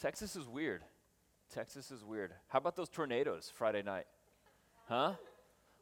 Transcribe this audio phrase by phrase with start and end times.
[0.00, 0.82] Texas is weird.
[1.52, 2.32] Texas is weird.
[2.48, 4.06] How about those tornadoes Friday night?
[4.88, 5.14] Huh?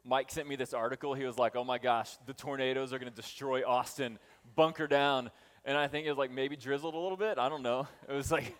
[0.03, 1.13] Mike sent me this article.
[1.13, 4.19] He was like, oh my gosh, the tornadoes are going to destroy Austin.
[4.55, 5.31] Bunker down.
[5.65, 7.39] And I think it was like maybe drizzled a little bit.
[7.39, 7.87] I don't know.
[8.07, 8.55] It was like,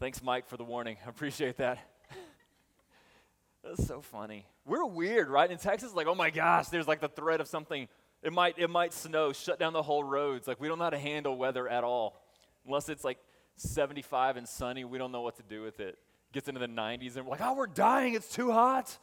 [0.00, 0.96] Thanks, Mike, for the warning.
[1.04, 1.78] I appreciate that.
[3.64, 4.46] That's so funny.
[4.64, 5.50] We're weird, right?
[5.50, 7.88] In Texas, like, oh my gosh, there's like the threat of something.
[8.22, 10.46] It might, it might snow, shut down the whole roads.
[10.46, 12.22] Like, we don't know how to handle weather at all.
[12.64, 13.18] Unless it's like
[13.60, 15.98] 75 and sunny, we don't know what to do with it.
[16.32, 18.14] Gets into the 90s and we're like, oh, we're dying.
[18.14, 18.96] It's too hot.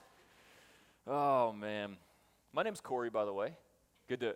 [1.07, 1.97] Oh, man.
[2.53, 3.57] My name's Corey, by the way.
[4.07, 4.35] Good to,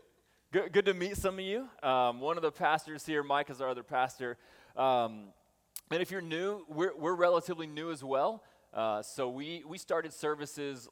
[0.51, 1.67] good, good to meet some of you.
[1.83, 4.37] Um, one of the pastors here, Mike is our other pastor.
[4.75, 5.27] Um,
[5.91, 8.43] and if you're new, we're, we're relatively new as well.
[8.73, 10.87] Uh, so we, we started services,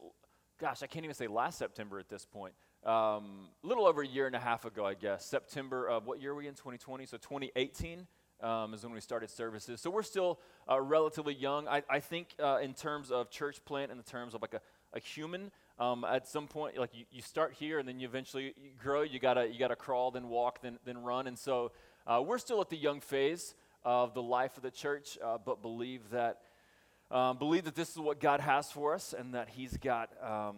[0.60, 2.54] gosh, I can't even say last September at this point.
[2.84, 5.26] Um, a little over a year and a half ago, I guess.
[5.26, 6.54] September of what year are we in?
[6.54, 7.06] 2020?
[7.06, 8.08] So 2018
[8.42, 9.82] um, is when we started services.
[9.82, 11.68] So we're still uh, relatively young.
[11.68, 14.62] I, I think uh, in terms of church plant, in the terms of like a,
[14.94, 18.54] a human, um, at some point, like you, you start here and then you eventually
[18.82, 19.02] grow.
[19.02, 21.28] You gotta you gotta crawl, then walk, then then run.
[21.28, 21.72] And so
[22.06, 25.62] uh, we're still at the young phase of the life of the church, uh, but
[25.62, 26.40] believe that
[27.12, 30.56] um, believe that this is what God has for us, and that He's got um,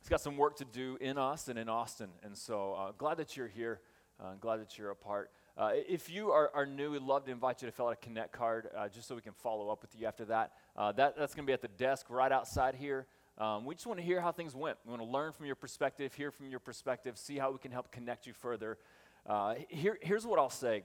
[0.00, 2.08] He's got some work to do in us and in Austin.
[2.22, 3.80] And so uh, glad that you're here.
[4.20, 5.30] Uh, glad that you're a part.
[5.60, 7.96] Uh, if you are, are, new, we'd love to invite you to fill out a
[7.96, 10.52] Connect card uh, just so we can follow up with you after that.
[10.74, 13.06] Uh, that that's going to be at the desk right outside here.
[13.36, 14.78] Um, we just want to hear how things went.
[14.86, 17.72] We want to learn from your perspective, hear from your perspective, see how we can
[17.72, 18.78] help connect you further.
[19.26, 20.84] Uh, here, here's what I'll say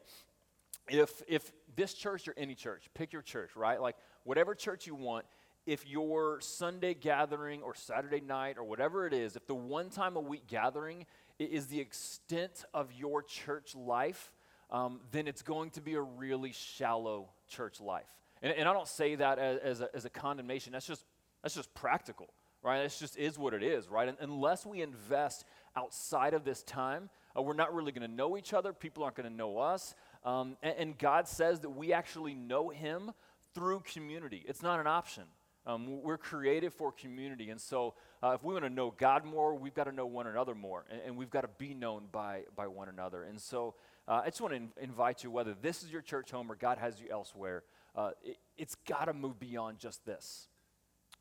[0.90, 3.80] if if this church or any church, pick your church, right?
[3.82, 5.26] Like whatever church you want,
[5.66, 10.18] if your Sunday gathering or Saturday night or whatever it is, if the one time
[10.18, 11.06] a week gathering
[11.40, 14.34] is the extent of your church life,
[14.72, 18.10] um, then it's going to be a really shallow church life.
[18.42, 20.74] And, and I don't say that as, as, a, as a condemnation.
[20.74, 21.06] That's just
[21.46, 22.28] that's just practical,
[22.64, 22.80] right?
[22.80, 24.10] It just is what it is, right?
[24.10, 28.36] And unless we invest outside of this time, uh, we're not really going to know
[28.36, 28.74] each other.
[28.74, 29.94] People aren't going to know us.
[30.24, 33.12] Um, and, and, God says that we actually know Him
[33.54, 34.44] through community.
[34.48, 35.26] It's not an option.
[35.68, 37.52] Um, we're created for community.
[37.52, 37.94] And so,
[38.24, 40.86] uh, if we want to know God more, we've got to know one another more.
[40.90, 43.22] And, and we've got to be known by, by one another.
[43.22, 43.76] And so,
[44.08, 46.56] uh, I just want to in- invite you, whether this is your church home or
[46.56, 47.64] God has you elsewhere,
[47.96, 50.48] uh, it, it's got to move beyond just this.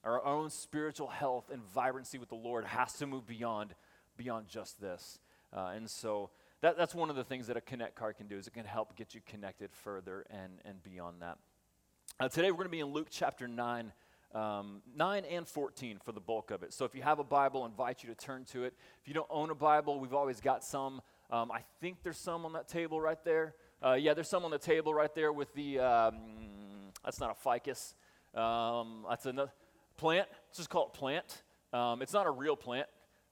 [0.03, 3.75] Our own spiritual health and vibrancy with the Lord has to move beyond,
[4.17, 5.19] beyond just this.
[5.53, 6.31] Uh, and so,
[6.61, 8.65] that, that's one of the things that a Connect card can do is it can
[8.65, 11.39] help get you connected further and, and beyond that.
[12.21, 13.93] Uh, today we're going to be in Luke chapter 9,
[14.34, 16.72] um, 9 and 14 for the bulk of it.
[16.72, 18.75] So if you have a Bible, I invite you to turn to it.
[19.03, 21.03] If you don't own a Bible, we've always got some.
[21.30, 23.54] Um, I think there's some on that table right there.
[23.84, 26.14] Uh, yeah, there's some on the table right there with the, um,
[27.04, 27.94] that's not a ficus.
[28.34, 29.50] Um, that's a
[29.96, 30.28] plant.
[30.48, 31.42] Let's just call it plant.
[31.72, 32.86] Um, it's not a real plant,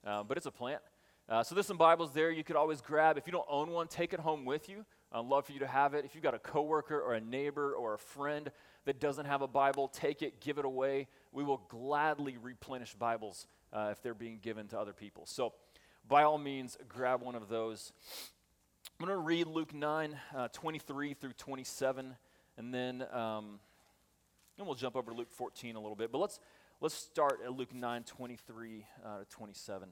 [0.05, 0.81] uh, but it's a plant.
[1.29, 3.17] Uh, so there's some Bibles there you could always grab.
[3.17, 4.85] If you don't own one, take it home with you.
[5.11, 6.03] I'd love for you to have it.
[6.05, 8.51] If you've got a coworker or a neighbor or a friend
[8.85, 11.07] that doesn't have a Bible, take it, give it away.
[11.31, 15.25] We will gladly replenish Bibles uh, if they're being given to other people.
[15.25, 15.53] So
[16.07, 17.93] by all means, grab one of those.
[18.99, 22.15] I'm going to read Luke 9, uh, 23 through 27,
[22.57, 23.59] and then, um,
[24.57, 26.11] then we'll jump over to Luke 14 a little bit.
[26.11, 26.39] But let's,
[26.81, 29.89] let's start at Luke 9, 23 uh, to 27.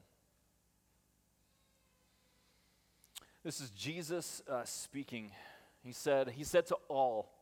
[3.44, 5.32] This is Jesus uh, speaking.
[5.82, 7.32] He said, he said to all,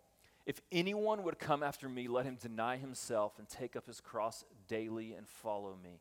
[0.46, 4.44] if anyone would come after me, let him deny himself and take up his cross
[4.66, 6.00] daily and follow me.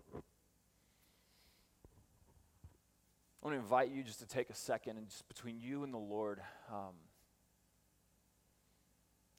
[3.41, 5.91] I want to invite you just to take a second and just between you and
[5.91, 6.39] the Lord,
[6.71, 6.93] um,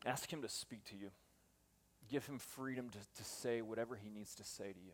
[0.04, 1.10] ask him to speak to you.
[2.10, 4.92] give him freedom to, to say whatever he needs to say to you.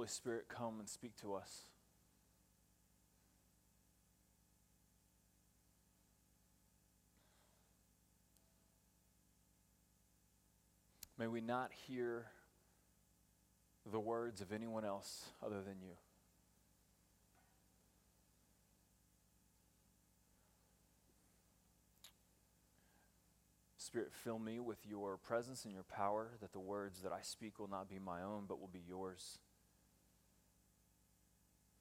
[0.00, 1.64] Holy Spirit, come and speak to us.
[11.18, 12.28] May we not hear
[13.92, 15.92] the words of anyone else other than you.
[23.76, 27.58] Spirit, fill me with your presence and your power, that the words that I speak
[27.58, 29.40] will not be my own, but will be yours.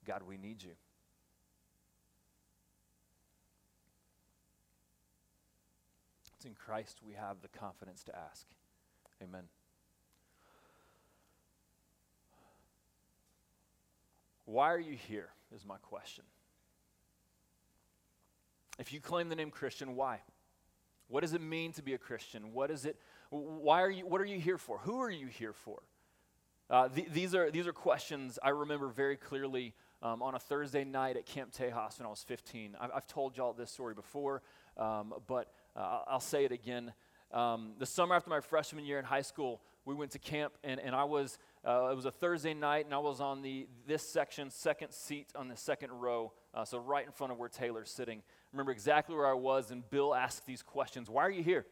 [0.10, 0.72] God, we need you.
[6.36, 8.48] It's in Christ we have the confidence to ask.
[9.22, 9.44] Amen.
[14.46, 15.30] Why are you here?
[15.56, 16.24] Is my question.
[18.80, 20.22] If you claim the name Christian, why?
[21.08, 22.52] What does it mean to be a Christian?
[22.52, 23.00] What is it?
[23.30, 24.08] Why are you?
[24.08, 24.80] What are you here for?
[24.80, 25.84] Who are you here for?
[26.68, 30.84] Uh, th- these are these are questions I remember very clearly um, on a Thursday
[30.84, 32.76] night at Camp Tejas when I was 15.
[32.80, 34.42] I've, I've told y'all this story before,
[34.78, 36.94] um, but uh, I'll say it again.
[37.32, 40.80] Um, the summer after my freshman year in high school, we went to camp, and,
[40.80, 44.04] and I was, uh, it was a Thursday night, and I was on the, this
[44.04, 47.90] section, second seat on the second row, uh, so right in front of where Taylor's
[47.90, 48.20] sitting.
[48.20, 51.66] I remember exactly where I was, and Bill asked these questions Why are you here?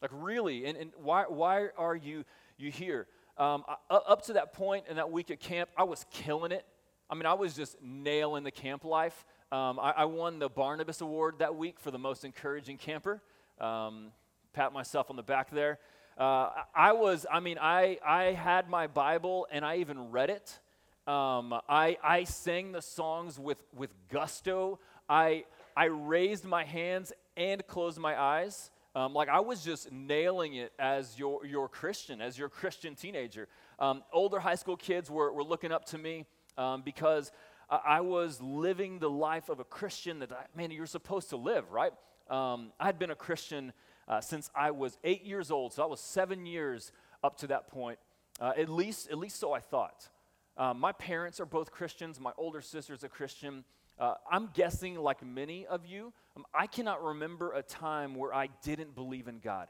[0.00, 0.66] Like, really?
[0.66, 2.24] And, and why, why are you,
[2.58, 3.06] you here?
[3.38, 6.66] Um, I, up to that point in that week at camp, I was killing it.
[7.12, 9.26] I mean, I was just nailing the camp life.
[9.52, 13.20] Um, I, I, won the Barnabas Award that week for the most encouraging camper.
[13.60, 14.12] Um,
[14.54, 15.78] pat myself on the back there.
[16.16, 20.58] Uh, I was, I mean, I, I had my Bible and I even read it.
[21.06, 24.78] Um, I, I sang the songs with, with gusto.
[25.06, 25.44] I,
[25.76, 28.70] I raised my hands and closed my eyes.
[28.94, 33.48] Um, like I was just nailing it as your, your Christian, as your Christian teenager.
[33.78, 36.24] Um, older high school kids were, were looking up to me
[36.56, 37.32] um, because
[37.70, 41.70] I was living the life of a Christian that, I, man, you're supposed to live,
[41.70, 41.92] right?
[42.28, 43.72] Um, I had been a Christian
[44.06, 46.92] uh, since I was eight years old, so I was seven years
[47.24, 47.98] up to that point.
[48.40, 50.08] Uh, at least, at least so I thought.
[50.56, 52.20] Uh, my parents are both Christians.
[52.20, 53.64] My older sister's a Christian.
[53.98, 58.48] Uh, I'm guessing, like many of you, um, I cannot remember a time where I
[58.62, 59.68] didn't believe in God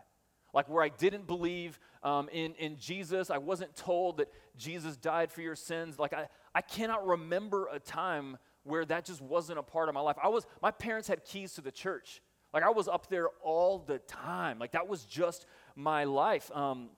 [0.52, 3.30] like where I didn't believe um, in, in Jesus.
[3.30, 5.98] I wasn't told that Jesus died for your sins.
[5.98, 10.00] Like I, I cannot remember a time where that just wasn't a part of my
[10.00, 10.16] life.
[10.22, 12.22] I was, my parents had keys to the church.
[12.52, 14.58] Like I was up there all the time.
[14.58, 16.50] Like that was just my life.
[16.54, 16.90] Um,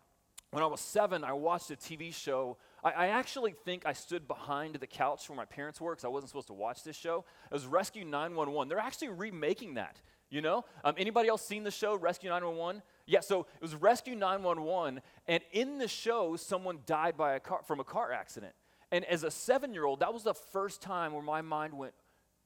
[0.51, 2.59] when I was seven, I watched a TV show.
[2.83, 6.09] I, I, actually think I stood behind the couch where my parents were because I
[6.09, 7.25] wasn't supposed to watch this show.
[7.51, 8.69] It was Rescue 911.
[8.69, 10.01] They're actually remaking that.
[10.31, 10.65] You know?
[10.85, 12.83] Um, anybody else seen the show Rescue 911?
[13.07, 17.61] Yeah, so it was Rescue 911, and in the show, someone died by a car,
[17.67, 18.55] from a car accident.
[18.95, 21.95] And as a seven year old, that was the first time where my mind went,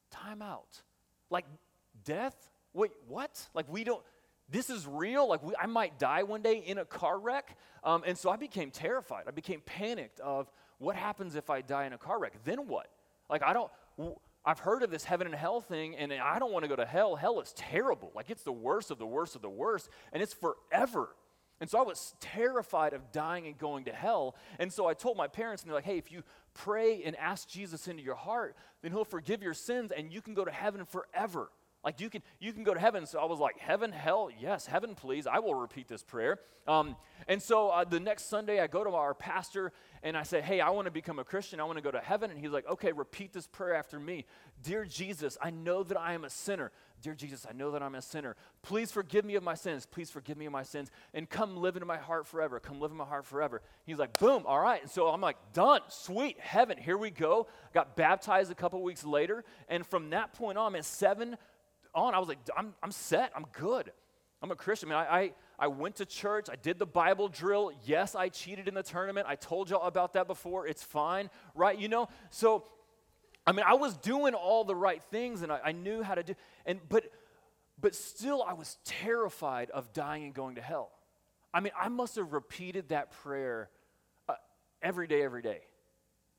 [0.09, 0.81] time out.
[1.29, 1.45] Like,
[2.03, 2.49] death?
[2.73, 3.39] Wait, what?
[3.53, 4.01] Like, we don't,
[4.49, 5.29] this is real?
[5.29, 7.55] Like, we, I might die one day in a car wreck?
[7.83, 9.25] Um, and so I became terrified.
[9.27, 12.33] I became panicked of what happens if I die in a car wreck?
[12.43, 12.87] Then what?
[13.29, 13.71] Like, I don't,
[14.43, 16.85] I've heard of this heaven and hell thing, and I don't want to go to
[16.85, 17.15] hell.
[17.15, 18.11] Hell is terrible.
[18.15, 21.09] Like, it's the worst of the worst of the worst, and it's forever.
[21.61, 24.35] And so I was terrified of dying and going to hell.
[24.59, 26.23] And so I told my parents, and they're like, hey, if you
[26.53, 30.33] pray and ask Jesus into your heart, then he'll forgive your sins and you can
[30.33, 31.51] go to heaven forever.
[31.83, 33.05] Like you can, you can go to heaven.
[33.05, 35.25] So I was like, heaven, hell, yes, heaven, please.
[35.27, 36.39] I will repeat this prayer.
[36.67, 39.71] Um, and so uh, the next Sunday, I go to our pastor
[40.03, 41.59] and I say, hey, I want to become a Christian.
[41.59, 42.31] I want to go to heaven.
[42.31, 44.25] And he's like, okay, repeat this prayer after me.
[44.61, 46.71] Dear Jesus, I know that I am a sinner.
[47.01, 48.35] Dear Jesus, I know that I'm a sinner.
[48.61, 49.85] Please forgive me of my sins.
[49.85, 50.91] Please forgive me of my sins.
[51.13, 52.59] And come live in my heart forever.
[52.59, 53.61] Come live in my heart forever.
[53.85, 54.81] He's like, boom, all right.
[54.81, 57.47] And so I'm like, done, sweet, heaven, here we go.
[57.73, 59.45] Got baptized a couple weeks later.
[59.69, 61.37] And from that point on, man, seven
[61.93, 63.31] on, I was like, I'm, I'm set.
[63.35, 63.91] I'm good.
[64.41, 64.91] I'm a Christian.
[64.91, 66.47] I mean, I, I, I went to church.
[66.51, 67.71] I did the Bible drill.
[67.85, 69.27] Yes, I cheated in the tournament.
[69.29, 70.67] I told y'all about that before.
[70.67, 71.77] It's fine, right?
[71.77, 72.07] You know?
[72.29, 72.65] So,
[73.45, 76.23] I mean, I was doing all the right things and I, I knew how to
[76.23, 77.05] do, and but
[77.81, 80.91] but still I was terrified of dying and going to hell.
[81.53, 83.69] I mean, I must have repeated that prayer
[84.27, 84.35] uh,
[84.81, 85.61] every day, every day.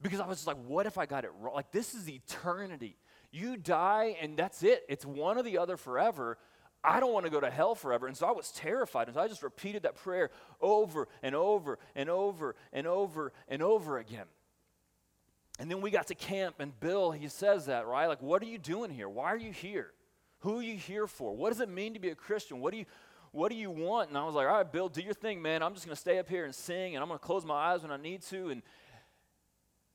[0.03, 1.55] Because I was just like, what if I got it wrong?
[1.55, 2.97] Like, this is eternity.
[3.31, 4.85] You die and that's it.
[4.89, 6.39] It's one or the other forever.
[6.83, 8.07] I don't want to go to hell forever.
[8.07, 9.09] And so I was terrified.
[9.09, 13.63] And so I just repeated that prayer over and over and over and over and
[13.63, 14.27] over again.
[15.59, 18.07] And then we got to camp, and Bill, he says that, right?
[18.07, 19.11] Like, what are you doing here?
[19.11, 19.93] Why are you here?
[20.39, 21.37] Who are you here for?
[21.37, 22.61] What does it mean to be a Christian?
[22.61, 22.87] What do you
[23.33, 24.09] what do you want?
[24.09, 25.63] And I was like, all right, Bill, do your thing, man.
[25.63, 27.93] I'm just gonna stay up here and sing, and I'm gonna close my eyes when
[27.93, 28.49] I need to.
[28.49, 28.63] And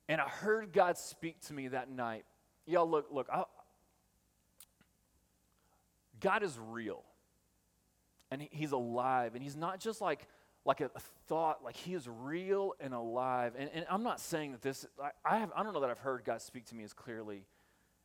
[0.08, 2.26] and I heard God speak to me that night.
[2.66, 3.44] Y'all, look, look, I,
[6.20, 7.04] God is real.
[8.32, 9.36] And he, he's alive.
[9.36, 10.28] And he's not just like
[10.66, 13.54] like a, a, thought, like he is real and alive.
[13.58, 16.00] And, and I'm not saying that this, I, I, have, I don't know that I've
[16.00, 17.46] heard God speak to me as clearly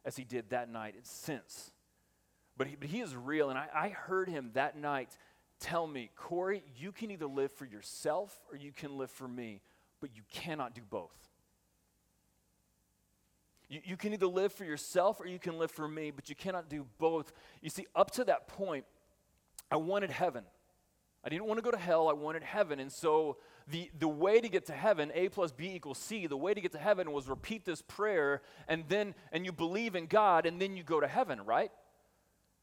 [0.05, 0.95] as he did that night.
[0.99, 1.73] It's since.
[2.57, 3.49] But he, but he is real.
[3.49, 5.09] And I, I heard him that night
[5.59, 9.63] tell me, Corey, you can either live for yourself or you can live for me,
[10.01, 11.30] but you cannot do both.
[13.71, 16.35] You, you can either live for yourself or you can live for me, but you
[16.35, 17.33] cannot do both.
[17.63, 18.85] You see, up to that point,
[19.71, 20.45] I wanted heaven.
[21.25, 22.81] I didn't want to go to hell, I wanted heaven.
[22.81, 23.37] And so
[23.69, 26.61] the, the way to get to heaven, A plus B equals C, the way to
[26.61, 30.61] get to heaven was repeat this prayer and then and you believe in God and
[30.61, 31.71] then you go to heaven, right?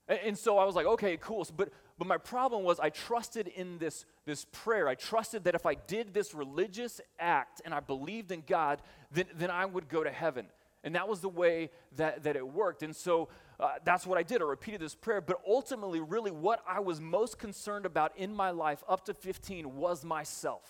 [0.07, 1.45] And, and so I was like, okay, cool.
[1.45, 4.87] So, but but my problem was I trusted in this, this prayer.
[4.87, 9.25] I trusted that if I did this religious act and I believed in God, then,
[9.35, 10.47] then I would go to heaven.
[10.87, 12.81] And that was the way that, that it worked.
[12.81, 13.27] And so
[13.59, 14.41] uh, that's what I did.
[14.41, 15.19] I repeated this prayer.
[15.19, 19.75] But ultimately, really, what I was most concerned about in my life up to 15
[19.75, 20.63] was myself.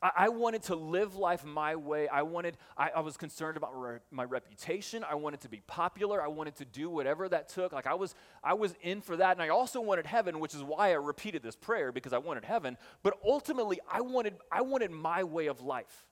[0.00, 2.06] I, wanted to live life my way.
[2.06, 5.02] I wanted, I, I was concerned about re- my reputation.
[5.02, 6.22] I wanted to be popular.
[6.22, 7.72] I wanted to do whatever that took.
[7.72, 8.14] Like I was,
[8.44, 9.32] I was in for that.
[9.32, 12.44] And I also wanted heaven, which is why I repeated this prayer because I wanted
[12.44, 12.76] heaven.
[13.02, 16.06] But ultimately, I wanted, I wanted my way of life.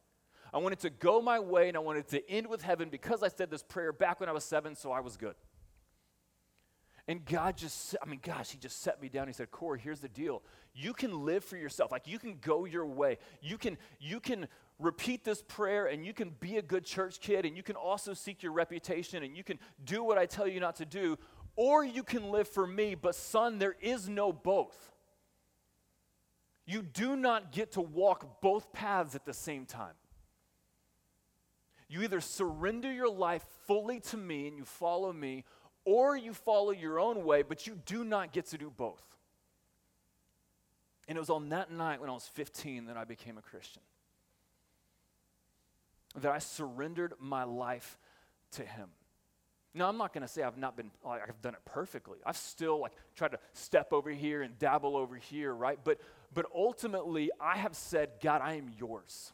[0.53, 3.29] I wanted to go my way and I wanted to end with heaven because I
[3.29, 5.35] said this prayer back when I was seven, so I was good.
[7.09, 9.29] And God just, I mean, gosh, He just set me down.
[9.29, 10.43] He said, Corey, here's the deal.
[10.75, 11.93] You can live for yourself.
[11.93, 13.19] Like you can go your way.
[13.41, 14.49] You can, you can
[14.79, 18.13] repeat this prayer and you can be a good church kid and you can also
[18.13, 21.17] seek your reputation and you can do what I tell you not to do,
[21.55, 22.97] or you can live for me.
[22.97, 24.93] But son, there is no both.
[26.67, 29.95] You do not get to walk both paths at the same time.
[31.89, 35.45] You either surrender your life fully to me and you follow me,
[35.85, 39.03] or you follow your own way, but you do not get to do both.
[41.09, 43.83] And it was on that night when I was 15 that I became a Christian.
[46.17, 47.99] That I surrendered my life
[48.53, 48.89] to Him.
[49.73, 52.19] Now, I'm not going to say I've not been, like, I've done it perfectly.
[52.25, 55.79] I've still, like, tried to step over here and dabble over here, right?
[55.85, 56.01] But,
[56.33, 59.33] but ultimately, I have said, God, I am yours.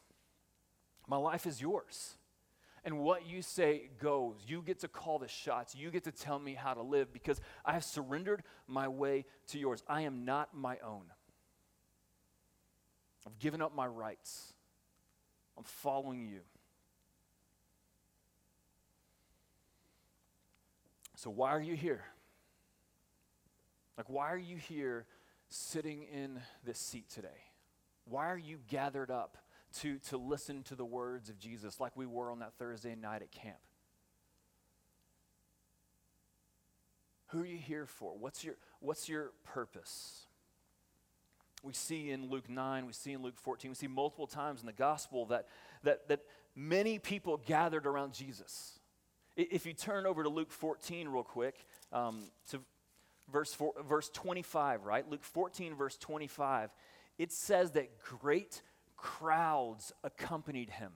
[1.07, 2.17] My life is yours.
[2.85, 4.35] And what you say goes.
[4.45, 5.73] You get to call the shots.
[5.73, 9.59] You get to tell me how to live because I have surrendered my way to
[9.59, 9.83] yours.
[9.87, 11.03] I am not my own.
[13.25, 14.53] I've given up my rights.
[15.57, 16.41] I'm following you.
[21.15, 22.03] So, why are you here?
[23.97, 25.05] Like, why are you here
[25.47, 27.29] sitting in this seat today?
[28.05, 29.37] Why are you gathered up
[29.81, 33.21] to, to listen to the words of Jesus like we were on that Thursday night
[33.21, 33.57] at camp?
[37.27, 38.15] Who are you here for?
[38.15, 40.27] What's your, what's your purpose?
[41.63, 44.67] We see in Luke 9, we see in Luke 14, we see multiple times in
[44.67, 45.47] the gospel that,
[45.83, 46.19] that, that
[46.55, 48.77] many people gathered around Jesus.
[49.35, 52.59] If you turn over to Luke 14 real quick, um, to
[53.31, 55.09] verse, four, verse 25, right?
[55.09, 56.69] Luke 14, verse 25,
[57.17, 58.61] it says that great
[59.03, 60.93] crowds accompanied him.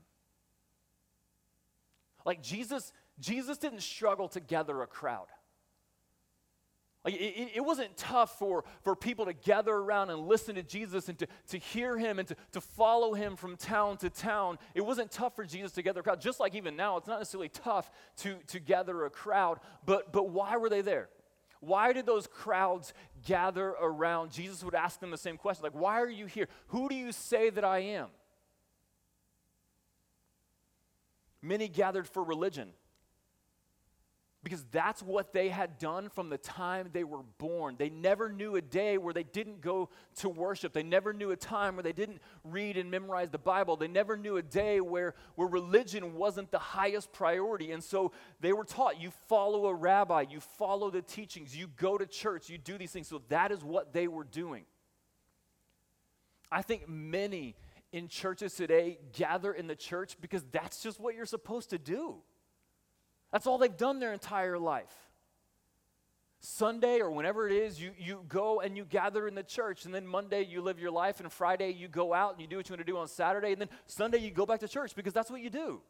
[2.25, 5.27] Like Jesus, Jesus didn't struggle to gather a crowd.
[7.03, 11.09] Like it, it, wasn't tough for, for people to gather around and listen to Jesus
[11.09, 14.57] and to, to hear him and to, to follow him from town to town.
[14.73, 16.21] It wasn't tough for Jesus to gather a crowd.
[16.21, 19.59] Just like even now, it's not necessarily tough to, to gather a crowd.
[19.85, 21.09] But, but why were they there?
[21.59, 22.93] Why did those crowds
[23.25, 24.31] gather around?
[24.31, 26.47] Jesus would ask them the same question like, Why are you here?
[26.67, 28.07] Who do you say that I am?
[31.41, 32.69] Many gathered for religion
[34.43, 37.75] because that's what they had done from the time they were born.
[37.77, 40.73] They never knew a day where they didn't go to worship.
[40.73, 43.75] They never knew a time where they didn't read and memorize the Bible.
[43.75, 47.71] They never knew a day where, where religion wasn't the highest priority.
[47.71, 51.97] And so they were taught you follow a rabbi, you follow the teachings, you go
[51.97, 53.07] to church, you do these things.
[53.07, 54.65] So that is what they were doing.
[56.51, 57.55] I think many
[57.91, 62.17] in churches today gather in the church because that's just what you're supposed to do.
[63.31, 64.93] That's all they've done their entire life.
[66.39, 69.93] Sunday or whenever it is, you, you go and you gather in the church, and
[69.93, 72.69] then Monday you live your life, and Friday you go out and you do what
[72.69, 75.13] you want to do on Saturday, and then Sunday you go back to church because
[75.13, 75.81] that's what you do.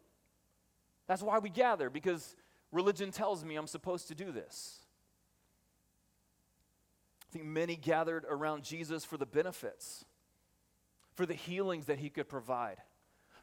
[1.06, 2.36] That's why we gather, because
[2.72, 4.80] religion tells me I'm supposed to do this.
[7.30, 10.06] I think many gathered around Jesus for the benefits,
[11.14, 12.78] for the healings that he could provide,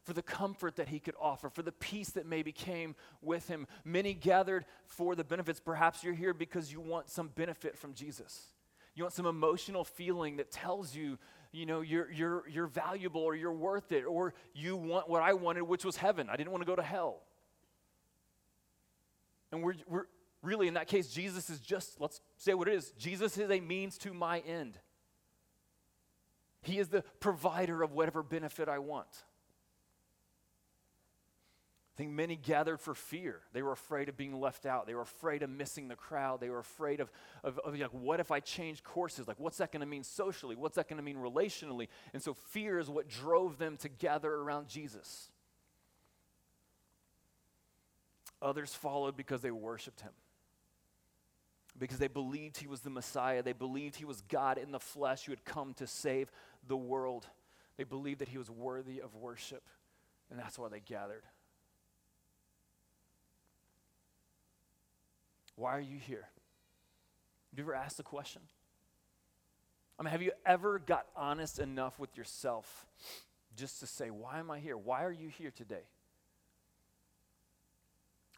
[0.05, 3.67] for the comfort that he could offer, for the peace that maybe came with him.
[3.83, 5.59] Many gathered for the benefits.
[5.59, 8.53] Perhaps you're here because you want some benefit from Jesus.
[8.93, 11.17] You want some emotional feeling that tells you,
[11.51, 15.33] you know, you're, you're, you're valuable or you're worth it, or you want what I
[15.33, 16.29] wanted, which was heaven.
[16.29, 17.21] I didn't want to go to hell.
[19.51, 20.05] And we're, we're
[20.43, 23.59] really, in that case, Jesus is just, let's say what it is Jesus is a
[23.59, 24.77] means to my end.
[26.61, 29.07] He is the provider of whatever benefit I want.
[31.95, 33.39] I think many gathered for fear.
[33.53, 34.85] They were afraid of being left out.
[34.85, 36.41] They were afraid of missing the crowd.
[36.41, 37.09] They were afraid of,
[37.41, 39.29] of, of like, what if I change courses?
[39.29, 40.57] Like, what's that going to mean socially?
[40.57, 41.87] What's that going to mean relationally?
[42.11, 45.29] And so, fear is what drove them to gather around Jesus.
[48.41, 50.11] Others followed because they worshiped him,
[51.79, 53.41] because they believed he was the Messiah.
[53.41, 56.29] They believed he was God in the flesh who had come to save
[56.67, 57.25] the world.
[57.77, 59.63] They believed that he was worthy of worship,
[60.29, 61.23] and that's why they gathered.
[65.55, 66.27] Why are you here?
[67.51, 68.41] Have you ever asked the question?
[69.97, 72.85] I mean, have you ever got honest enough with yourself
[73.55, 74.77] just to say, Why am I here?
[74.77, 75.83] Why are you here today?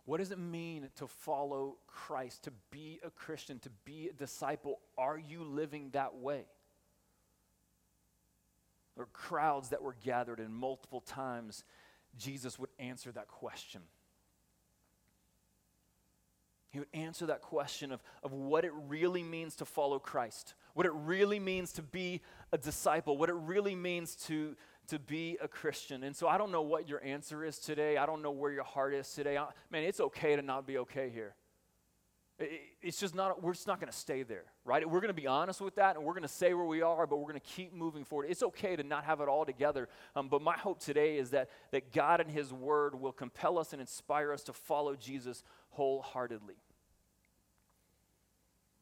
[0.06, 4.80] What does it mean to follow Christ, to be a Christian, to be a disciple?
[4.98, 6.46] Are you living that way?
[8.96, 11.66] There were crowds that were gathered, and multiple times
[12.18, 13.82] Jesus would answer that question.
[16.78, 20.86] He would answer that question of, of what it really means to follow Christ, what
[20.86, 24.56] it really means to be a disciple, what it really means to,
[24.90, 26.04] to be a Christian.
[26.04, 27.98] And so I don't know what your answer is today.
[27.98, 29.40] I don't know where your heart is today.
[29.40, 31.34] I, man, it's okay to not be okay here.
[32.38, 34.88] It, it's just not, we're just not going to stay there, right?
[34.88, 37.08] We're going to be honest with that and we're going to say where we are,
[37.08, 38.28] but we're going to keep moving forward.
[38.30, 39.90] It's okay to not have it all together.
[40.16, 43.74] Um, but my hope today is that, that God and His Word will compel us
[43.74, 46.56] and inspire us to follow Jesus wholeheartedly.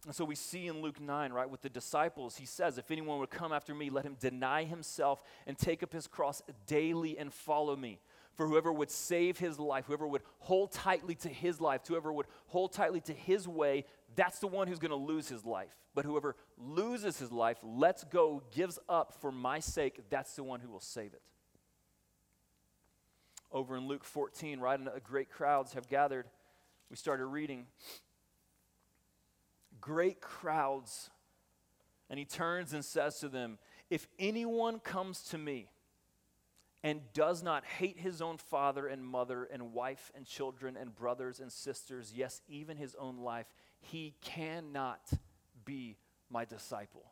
[0.05, 3.19] And so we see in Luke 9, right, with the disciples, he says, If anyone
[3.19, 7.33] would come after me, let him deny himself and take up his cross daily and
[7.33, 7.99] follow me.
[8.35, 12.27] For whoever would save his life, whoever would hold tightly to his life, whoever would
[12.47, 15.75] hold tightly to his way, that's the one who's going to lose his life.
[15.95, 20.59] But whoever loses his life, lets go, gives up for my sake, that's the one
[20.59, 21.21] who will save it.
[23.51, 26.25] Over in Luke 14, right, and uh, great crowds have gathered.
[26.91, 27.65] We started reading
[29.81, 31.09] great crowds.
[32.09, 33.57] And he turns and says to them,
[33.89, 35.69] If anyone comes to me
[36.83, 41.39] and does not hate his own father and mother and wife and children and brothers
[41.39, 43.47] and sisters, yes, even his own life,
[43.79, 45.01] he cannot
[45.65, 45.97] be
[46.29, 47.11] my disciple.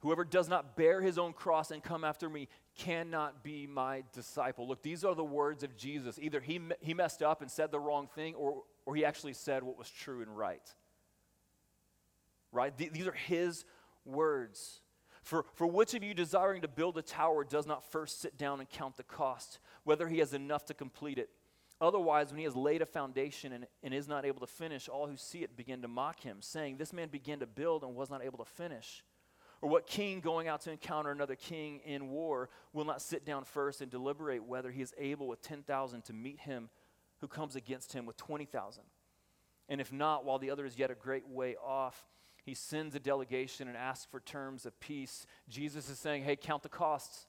[0.00, 4.68] Whoever does not bear his own cross and come after me cannot be my disciple.
[4.68, 6.18] Look, these are the words of Jesus.
[6.20, 9.62] Either he, he messed up and said the wrong thing, or, or he actually said
[9.62, 10.62] what was true and right.
[12.52, 12.74] Right?
[12.74, 13.66] Th- these are his
[14.06, 14.80] words.
[15.22, 18.60] For, for which of you desiring to build a tower does not first sit down
[18.60, 21.28] and count the cost, whether he has enough to complete it?
[21.82, 25.06] Otherwise, when he has laid a foundation and, and is not able to finish, all
[25.06, 28.08] who see it begin to mock him, saying, This man began to build and was
[28.08, 29.04] not able to finish.
[29.60, 33.44] Or what king going out to encounter another king in war will not sit down
[33.44, 36.70] first and deliberate whether he is able with 10,000 to meet him
[37.20, 38.82] who comes against him with 20,000.
[39.68, 42.06] And if not, while the other is yet a great way off,
[42.44, 45.26] he sends a delegation and asks for terms of peace.
[45.48, 47.26] Jesus is saying, hey, count the costs.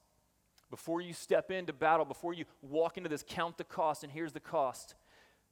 [0.69, 4.34] Before you step into battle, before you walk into this, count the cost, and here's
[4.34, 4.95] the cost.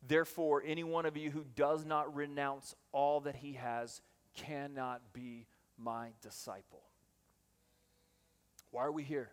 [0.07, 4.01] Therefore, any one of you who does not renounce all that he has
[4.35, 5.47] cannot be
[5.77, 6.83] my disciple.
[8.71, 9.31] Why are we here?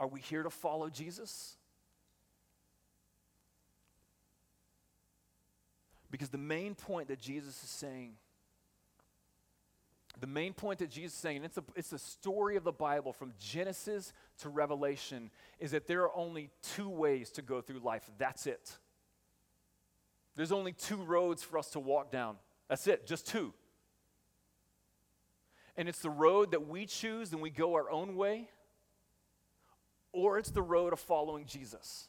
[0.00, 1.56] Are we here to follow Jesus?
[6.16, 8.12] Because the main point that Jesus is saying,
[10.18, 12.72] the main point that Jesus is saying, and it's a, it's a story of the
[12.72, 17.80] Bible from Genesis to Revelation, is that there are only two ways to go through
[17.80, 18.08] life.
[18.16, 18.78] That's it.
[20.36, 22.36] There's only two roads for us to walk down.
[22.66, 23.52] That's it, just two.
[25.76, 28.48] and it's the road that we choose and we go our own way,
[30.12, 32.08] or it's the road of following Jesus.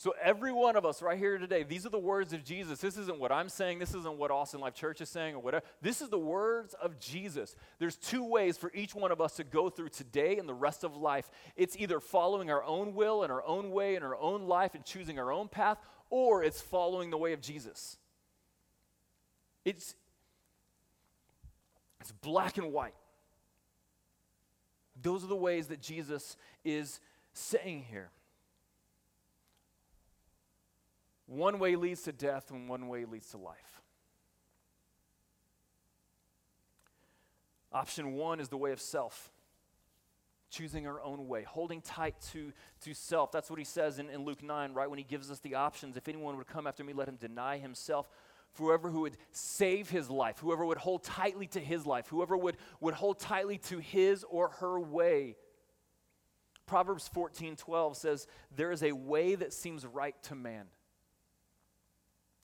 [0.00, 2.78] So, every one of us right here today, these are the words of Jesus.
[2.78, 3.80] This isn't what I'm saying.
[3.80, 5.62] This isn't what Austin Life Church is saying or whatever.
[5.82, 7.54] This is the words of Jesus.
[7.78, 10.84] There's two ways for each one of us to go through today and the rest
[10.84, 11.28] of life.
[11.54, 14.86] It's either following our own will and our own way in our own life and
[14.86, 15.76] choosing our own path,
[16.08, 17.98] or it's following the way of Jesus.
[19.66, 19.94] It's,
[22.00, 22.94] it's black and white.
[25.02, 27.00] Those are the ways that Jesus is
[27.34, 28.08] saying here.
[31.30, 33.82] One way leads to death, and one way leads to life.
[37.72, 39.30] Option one is the way of self,
[40.50, 43.30] choosing our own way, holding tight to, to self.
[43.30, 44.90] That's what he says in, in Luke 9, right?
[44.90, 45.96] When he gives us the options.
[45.96, 48.08] If anyone would come after me, let him deny himself.
[48.54, 52.56] Whoever who would save his life, whoever would hold tightly to his life, whoever would,
[52.80, 55.36] would hold tightly to his or her way.
[56.66, 60.66] Proverbs 14 12 says, There is a way that seems right to man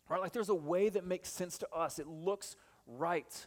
[0.09, 0.21] Right?
[0.21, 1.99] Like there's a way that makes sense to us.
[1.99, 3.47] It looks right.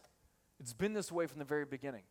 [0.59, 2.03] It's been this way from the very beginning.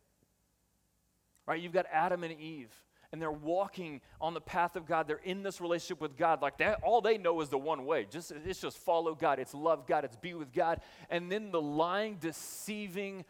[1.45, 1.61] Right?
[1.61, 2.71] You've got Adam and Eve,
[3.11, 5.07] and they're walking on the path of God.
[5.07, 6.41] They're in this relationship with God.
[6.41, 8.07] Like that, all they know is the one way.
[8.09, 9.39] Just it's just follow God.
[9.39, 10.03] It's love God.
[10.03, 10.81] It's be with God.
[11.09, 13.25] And then the lying, deceiving.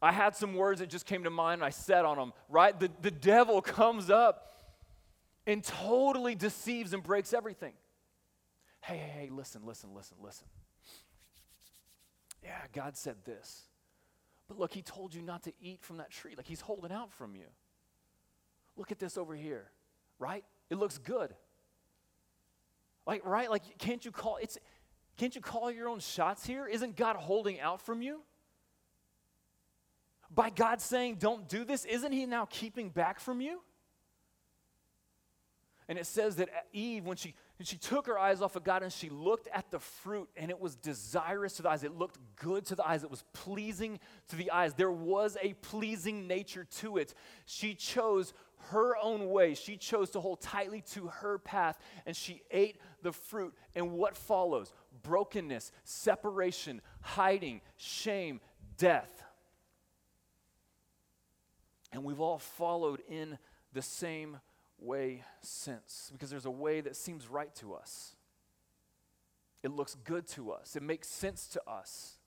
[0.00, 2.78] I had some words that just came to mind and I said on them, right?
[2.78, 4.52] The, the devil comes up
[5.46, 7.72] and totally deceives and breaks everything
[8.82, 10.46] hey, hey, hey, listen, listen, listen, listen.
[12.42, 13.62] Yeah, God said this.
[14.48, 16.34] But look, He told you not to eat from that tree.
[16.36, 17.46] Like He's holding out from you.
[18.76, 19.70] Look at this over here,
[20.18, 20.44] right?
[20.70, 21.34] It looks good.
[23.06, 23.50] Like, right?
[23.50, 24.58] Like, can't you call it's
[25.16, 26.66] can't you call your own shots here?
[26.66, 28.22] Isn't God holding out from you?
[30.34, 33.60] By God saying, don't do this, isn't He now keeping back from you?
[35.88, 38.82] And it says that Eve, when she and she took her eyes off of God
[38.82, 41.84] and she looked at the fruit, and it was desirous to the eyes.
[41.84, 43.04] It looked good to the eyes.
[43.04, 44.74] It was pleasing to the eyes.
[44.74, 47.14] There was a pleasing nature to it.
[47.44, 48.34] She chose
[48.72, 49.54] her own way.
[49.54, 53.54] She chose to hold tightly to her path, and she ate the fruit.
[53.76, 54.72] And what follows?
[55.04, 58.40] Brokenness, separation, hiding, shame,
[58.76, 59.22] death.
[61.92, 63.38] And we've all followed in
[63.72, 64.38] the same
[64.82, 68.16] way since because there's a way that seems right to us.
[69.62, 72.18] It looks good to us, it makes sense to us.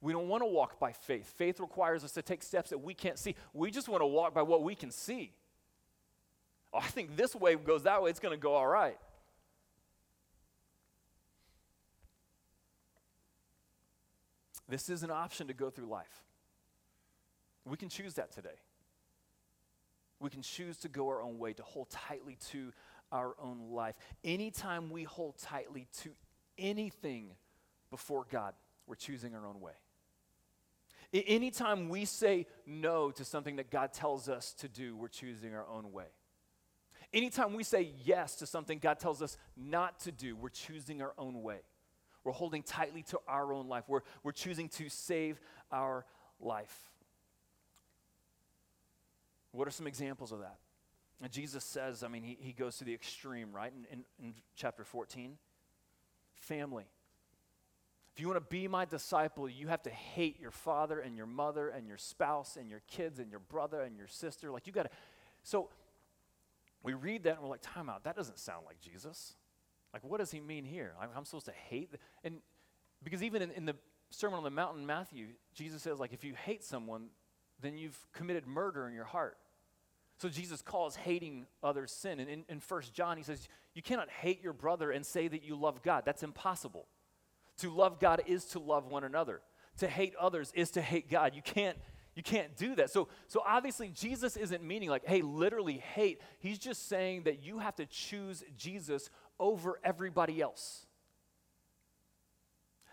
[0.00, 1.26] We don't want to walk by faith.
[1.36, 3.34] Faith requires us to take steps that we can't see.
[3.52, 5.32] We just want to walk by what we can see.
[6.72, 8.96] Oh, I think this way goes that way, it's going to go all right.
[14.68, 16.22] This is an option to go through life.
[17.64, 18.50] We can choose that today.
[20.20, 22.72] We can choose to go our own way, to hold tightly to
[23.12, 23.94] our own life.
[24.24, 26.10] Anytime we hold tightly to
[26.58, 27.30] anything
[27.90, 28.54] before God,
[28.86, 29.72] we're choosing our own way.
[31.12, 35.66] Anytime we say no to something that God tells us to do, we're choosing our
[35.66, 36.08] own way.
[37.14, 41.14] Anytime we say yes to something God tells us not to do, we're choosing our
[41.16, 41.60] own way.
[42.24, 43.84] We're holding tightly to our own life.
[43.88, 45.40] We're, we're choosing to save
[45.72, 46.04] our
[46.40, 46.76] life.
[49.58, 50.58] What are some examples of that?
[51.20, 53.72] And Jesus says, I mean, he, he goes to the extreme, right?
[53.90, 55.36] In, in, in chapter 14.
[56.36, 56.84] Family.
[58.14, 61.26] If you want to be my disciple, you have to hate your father and your
[61.26, 64.52] mother and your spouse and your kids and your brother and your sister.
[64.52, 64.90] Like, you got to.
[65.42, 65.70] So,
[66.84, 68.04] we read that and we're like, time out.
[68.04, 69.34] That doesn't sound like Jesus.
[69.92, 70.92] Like, what does he mean here?
[71.00, 71.90] I'm, I'm supposed to hate?
[71.90, 72.36] The, and
[73.02, 73.74] because even in, in the
[74.10, 77.08] Sermon on the Mount in Matthew, Jesus says, like, if you hate someone,
[77.60, 79.36] then you've committed murder in your heart.
[80.18, 82.18] So Jesus calls hating others sin.
[82.20, 85.44] And in, in 1 John, he says, You cannot hate your brother and say that
[85.44, 86.02] you love God.
[86.04, 86.86] That's impossible.
[87.58, 89.40] To love God is to love one another.
[89.78, 91.34] To hate others is to hate God.
[91.34, 91.78] You can't,
[92.16, 92.90] you can't do that.
[92.90, 96.20] So, so obviously, Jesus isn't meaning like, hey, literally hate.
[96.40, 100.84] He's just saying that you have to choose Jesus over everybody else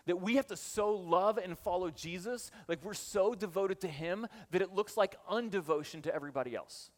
[0.06, 4.26] that we have to so love and follow Jesus, like we're so devoted to Him
[4.52, 6.90] that it looks like undevotion to everybody else.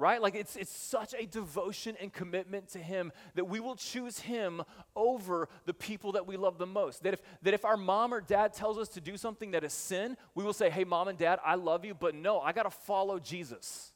[0.00, 0.22] Right?
[0.22, 4.62] Like it's, it's such a devotion and commitment to Him that we will choose Him
[4.96, 7.02] over the people that we love the most.
[7.02, 9.74] That if, that if our mom or dad tells us to do something that is
[9.74, 12.62] sin, we will say, Hey, mom and dad, I love you, but no, I got
[12.62, 13.92] to follow Jesus.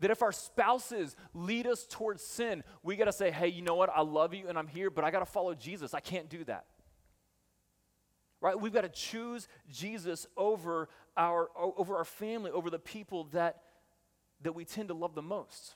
[0.00, 3.74] That if our spouses lead us towards sin, we got to say, hey, you know
[3.74, 3.90] what?
[3.94, 5.94] I love you and I'm here, but I got to follow Jesus.
[5.94, 6.64] I can't do that.
[8.40, 8.58] right?
[8.58, 13.62] We've got to choose Jesus over our, over our family, over the people that,
[14.42, 15.74] that we tend to love the most.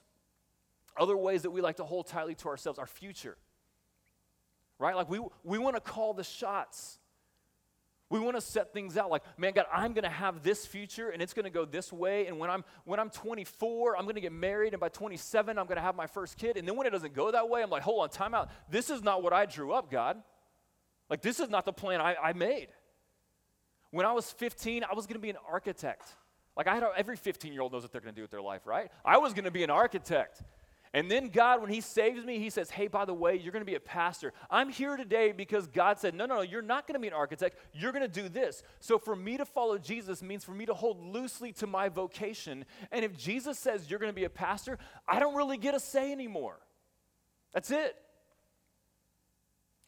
[0.96, 3.37] Other ways that we like to hold tightly to ourselves, our future,
[4.79, 4.94] right?
[4.94, 6.98] Like we, we want to call the shots.
[8.11, 11.09] We want to set things out like, man, God, I'm going to have this future
[11.09, 12.27] and it's going to go this way.
[12.29, 15.66] And when I'm when I'm 24, I'm going to get married, and by 27, I'm
[15.66, 16.57] going to have my first kid.
[16.57, 18.50] And then when it doesn't go that way, I'm like, hold on, time out.
[18.70, 20.22] This is not what I drew up, God.
[21.11, 22.68] Like, this is not the plan I, I made.
[23.90, 26.09] When I was 15, I was going to be an architect.
[26.57, 28.43] Like, I had every 15 year old knows what they're going to do with their
[28.43, 28.90] life, right?
[29.05, 30.43] I was going to be an architect.
[30.95, 33.62] And then God, when He saves me, He says, Hey, by the way, you're going
[33.62, 34.33] to be a pastor.
[34.49, 37.14] I'm here today because God said, No, no, no, you're not going to be an
[37.14, 37.59] architect.
[37.73, 38.62] You're going to do this.
[38.79, 42.64] So for me to follow Jesus means for me to hold loosely to my vocation.
[42.93, 45.81] And if Jesus says you're going to be a pastor, I don't really get a
[45.81, 46.61] say anymore.
[47.53, 47.97] That's it.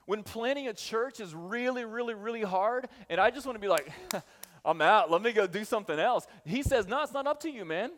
[0.06, 3.68] When planning a church is really, really, really hard, and I just want to be
[3.68, 3.92] like,
[4.66, 6.26] I'm out, let me go do something else.
[6.44, 7.92] He says, No, it's not up to you, man.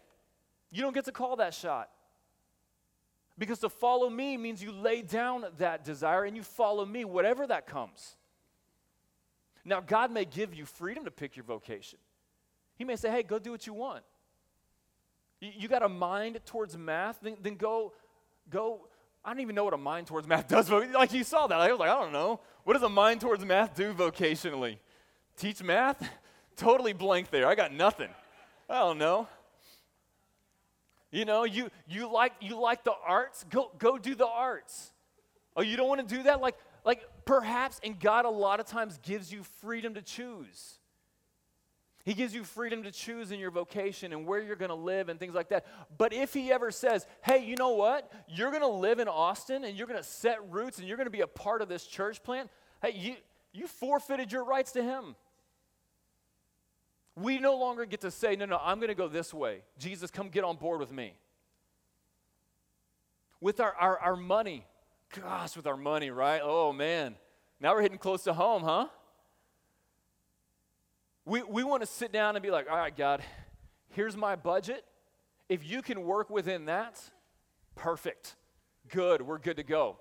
[0.71, 1.89] You don't get to call that shot.
[3.39, 7.47] Because to follow me means you lay down that desire and you follow me, whatever
[7.47, 8.17] that comes.
[9.65, 11.99] Now, God may give you freedom to pick your vocation.
[12.77, 14.03] He may say, hey, go do what you want.
[15.41, 17.93] You, got a mind towards math, then, then go,
[18.51, 18.89] go.
[19.25, 20.69] I don't even know what a mind towards math does.
[20.69, 21.61] Like you saw that.
[21.61, 22.41] I was like, I don't know.
[22.65, 24.79] What does a mind towards math do vocationally?
[25.37, 26.03] Teach math?
[26.59, 27.47] Totally blank there.
[27.47, 28.11] I got nothing.
[28.69, 29.27] I don't know.
[31.11, 34.93] You know, you, you, like, you like the arts, go, go do the arts.
[35.57, 36.43] Oh, you don't want to do that?
[36.43, 40.75] Like, like perhaps, and God a lot of times gives you freedom to choose.
[42.05, 45.09] He gives you freedom to choose in your vocation and where you're going to live
[45.09, 45.67] and things like that.
[45.97, 48.11] But if he ever says, hey, you know what?
[48.29, 51.07] You're going to live in Austin and you're going to set roots and you're going
[51.07, 52.49] to be a part of this church plant,
[52.83, 53.17] hey, you,
[53.53, 55.17] you forfeited your rights to him.
[57.23, 59.63] We no longer get to say, no, no, I'm going to go this way.
[59.79, 61.15] Jesus, come get on board with me.
[63.41, 64.67] With our, our, our money,
[65.21, 66.41] gosh, with our money, right?
[66.43, 67.17] Oh, man.
[67.61, 68.87] Now we're hitting close to home, huh?
[71.25, 73.23] We, we want to sit down and be like, all right, God,
[73.91, 74.85] here's my budget.
[75.49, 77.01] If you can work within that,
[77.75, 78.37] perfect.
[78.89, 79.99] Good, we're good to go.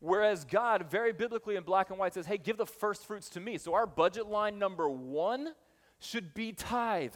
[0.00, 3.40] Whereas God, very biblically in black and white, says, hey, give the first fruits to
[3.40, 3.58] me.
[3.58, 5.54] So our budget line number one
[6.00, 7.14] should be tithe.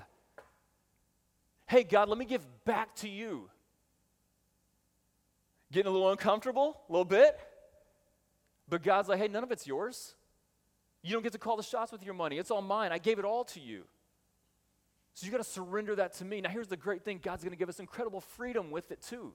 [1.66, 3.50] Hey, God, let me give back to you.
[5.72, 7.38] Getting a little uncomfortable, a little bit.
[8.68, 10.14] But God's like, hey, none of it's yours.
[11.02, 12.38] You don't get to call the shots with your money.
[12.38, 12.92] It's all mine.
[12.92, 13.84] I gave it all to you.
[15.14, 16.40] So you got to surrender that to me.
[16.40, 19.32] Now, here's the great thing God's going to give us incredible freedom with it, too.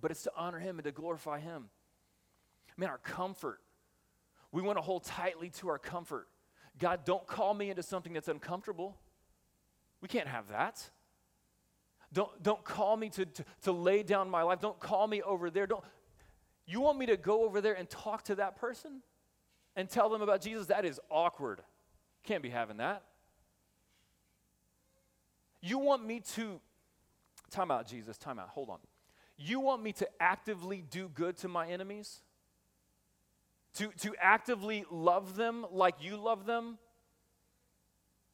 [0.00, 1.66] But it's to honor Him and to glorify Him.
[2.76, 3.60] Man, our comfort.
[4.52, 6.28] We want to hold tightly to our comfort.
[6.78, 8.96] God, don't call me into something that's uncomfortable.
[10.00, 10.90] We can't have that.
[12.12, 14.60] Don't, don't call me to, to, to lay down my life.
[14.60, 15.66] Don't call me over there.
[15.66, 15.84] Don't,
[16.66, 19.02] you want me to go over there and talk to that person
[19.76, 20.66] and tell them about Jesus?
[20.66, 21.60] That is awkward.
[22.22, 23.02] Can't be having that.
[25.60, 26.60] You want me to,
[27.50, 28.78] time out, Jesus, time out, hold on.
[29.36, 32.20] You want me to actively do good to my enemies?
[33.74, 36.78] To, to actively love them like you love them?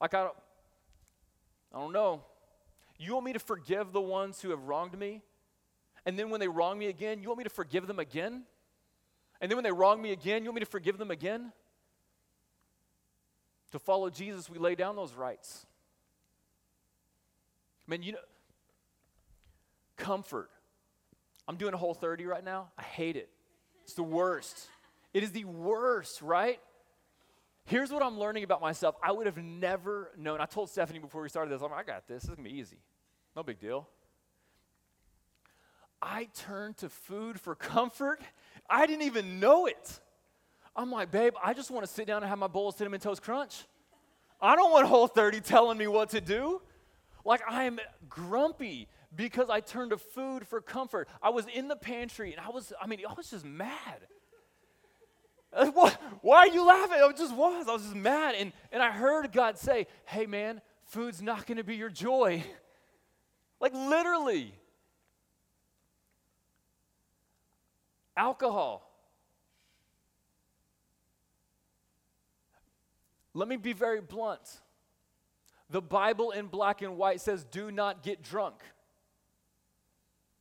[0.01, 0.37] Like, I don't,
[1.75, 2.23] I don't know.
[2.99, 5.23] You want me to forgive the ones who have wronged me?
[6.05, 8.45] And then when they wrong me again, you want me to forgive them again?
[9.41, 11.53] And then when they wrong me again, you want me to forgive them again?
[13.73, 15.65] To follow Jesus, we lay down those rights.
[17.87, 18.19] I mean, you know,
[19.97, 20.51] comfort.
[21.47, 22.71] I'm doing a whole 30 right now.
[22.79, 23.29] I hate it.
[23.85, 24.69] It's the worst.
[25.13, 26.61] It is the worst, right?
[27.65, 28.97] Here's what I'm learning about myself.
[29.03, 30.41] I would have never known.
[30.41, 32.23] I told Stephanie before we started this, I'm like, I got this.
[32.23, 32.79] This is going to be easy.
[33.37, 33.89] No big deal.
[36.03, 38.23] I turned to food for comfort.
[38.69, 40.01] I didn't even know it.
[40.75, 43.01] I'm like, babe, I just want to sit down and have my bowl of cinnamon
[43.01, 43.67] toast crunch.
[44.41, 46.63] I don't want Whole 30 telling me what to do.
[47.25, 51.09] Like, I'm grumpy because I turned to food for comfort.
[51.23, 54.07] I was in the pantry and I was, I mean, I was just mad.
[56.23, 56.99] Why are you laughing?
[57.03, 57.67] I just was.
[57.69, 58.35] I was just mad.
[58.37, 62.45] And, and I heard God say, hey, man, food's not going to be your joy.
[63.61, 64.55] like, literally.
[68.17, 68.87] Alcohol.
[73.35, 74.61] Let me be very blunt.
[75.69, 78.57] The Bible in black and white says, do not get drunk.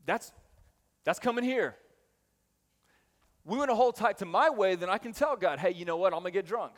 [0.06, 0.32] That's,
[1.04, 1.76] that's coming here.
[3.50, 5.84] We want to hold tight to my way, then I can tell God, hey, you
[5.84, 6.14] know what?
[6.14, 6.74] I'm going to get drunk.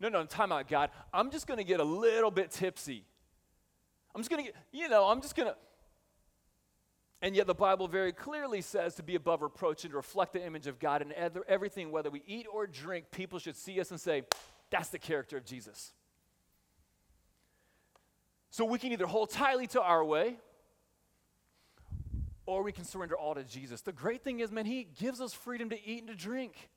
[0.00, 0.90] No, no, time out, God.
[1.14, 3.04] I'm just going to get a little bit tipsy.
[4.12, 5.56] I'm just going to get, you know, I'm just going to.
[7.22, 10.44] And yet the Bible very clearly says to be above reproach and to reflect the
[10.44, 11.14] image of God in
[11.46, 14.24] everything, whether we eat or drink, people should see us and say,
[14.70, 15.92] that's the character of Jesus.
[18.50, 20.36] So we can either hold tightly to our way
[22.52, 23.80] or we can surrender all to Jesus.
[23.80, 26.70] The great thing is, man, He gives us freedom to eat and to drink.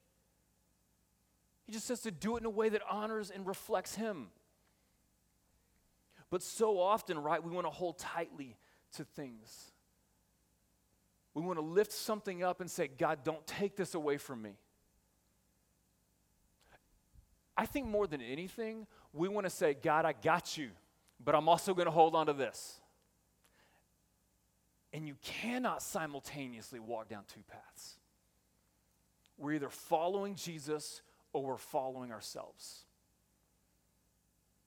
[1.65, 4.27] He just says to do it in a way that honors and reflects Him.
[6.29, 8.57] But so often, right, we want to hold tightly
[8.93, 9.71] to things.
[11.33, 14.51] We want to lift something up and say, God, don't take this away from me.
[17.57, 20.69] I think more than anything, we want to say, God, I got you,
[21.23, 22.79] but I'm also going to hold on to this.
[24.95, 27.95] And you cannot simultaneously walk down two paths.
[29.38, 31.01] We're either following Jesus
[31.34, 32.86] or we're following ourselves.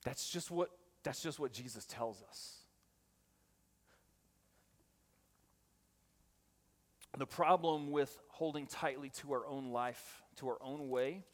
[0.05, 0.69] That's just what,
[1.03, 2.57] that's just what Jesus tells us.
[7.17, 11.25] The problem with holding tightly to our own life, to our own way,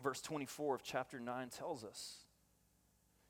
[0.00, 2.18] verse 24 of chapter 9 tells us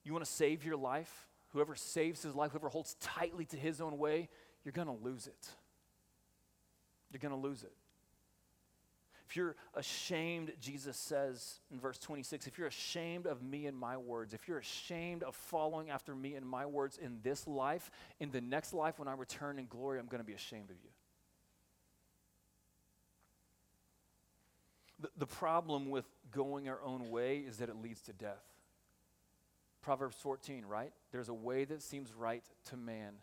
[0.05, 1.30] you want to save your life?
[1.51, 4.29] Whoever saves his life, whoever holds tightly to his own way,
[4.65, 5.49] you're going to lose it.
[7.11, 7.73] You're going to lose it.
[9.29, 13.97] If you're ashamed, Jesus says in verse 26, if you're ashamed of me and my
[13.97, 18.33] words, if you're ashamed of following after me and my words in this life, in
[18.33, 20.91] the next life when I return in glory, I'm going to be ashamed of you.
[24.99, 28.50] The, the problem with going our own way is that it leads to death.
[29.83, 30.93] Proverbs 14, right?
[31.13, 33.15] There's a way that seems right to man,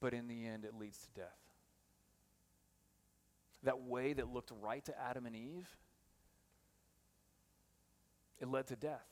[0.00, 1.42] but in the end it leads to death
[3.62, 5.68] that way that looked right to Adam and Eve,
[8.40, 9.06] it led to death.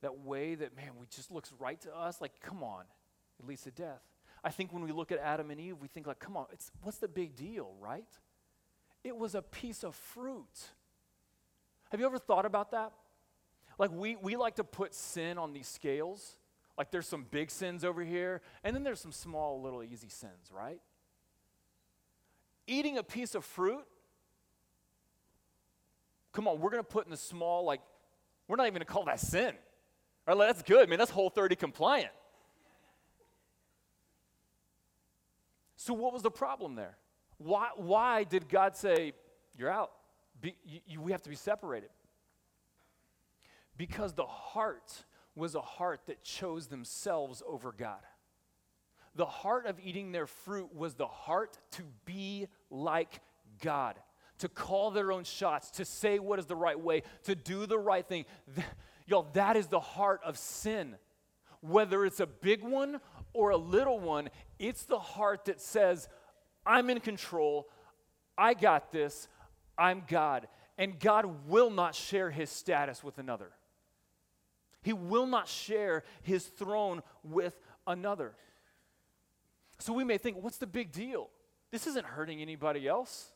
[0.00, 2.84] That way that, man, we just looks right to us, like, come on,
[3.38, 4.02] it leads to death.
[4.42, 6.72] I think when we look at Adam and Eve, we think like, come on, it's
[6.82, 8.08] what's the big deal, right?
[9.04, 10.70] It was a piece of fruit.
[11.90, 12.92] Have you ever thought about that?
[13.78, 16.36] Like we we like to put sin on these scales.
[16.78, 20.50] Like there's some big sins over here, and then there's some small little easy sins,
[20.50, 20.80] right?
[22.66, 23.84] eating a piece of fruit,
[26.32, 27.80] come on, we're going to put in the small, like,
[28.48, 29.54] we're not even going to call that sin.
[30.26, 30.98] All right, that's good, man.
[30.98, 32.10] That's whole 30 compliant.
[35.76, 36.96] So, what was the problem there?
[37.38, 39.14] Why, why did God say,
[39.58, 39.90] You're out?
[40.40, 41.90] Be, you, you, we have to be separated.
[43.82, 48.00] Because the heart was a heart that chose themselves over God
[49.14, 53.20] the heart of eating their fruit was the heart to be like
[53.60, 53.96] God,
[54.38, 57.78] to call their own shots, to say what is the right way, to do the
[57.78, 58.24] right thing.
[59.06, 60.96] Y'all, that is the heart of sin.
[61.60, 63.00] Whether it's a big one
[63.32, 66.08] or a little one, it's the heart that says,
[66.64, 67.68] I'm in control,
[68.38, 69.28] I got this,
[69.76, 70.48] I'm God.
[70.78, 73.50] And God will not share his status with another.
[74.82, 78.34] He will not share his throne with another.
[79.78, 81.30] So we may think, what's the big deal?
[81.70, 83.30] This isn't hurting anybody else.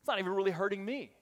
[0.00, 1.12] It's not even really hurting me.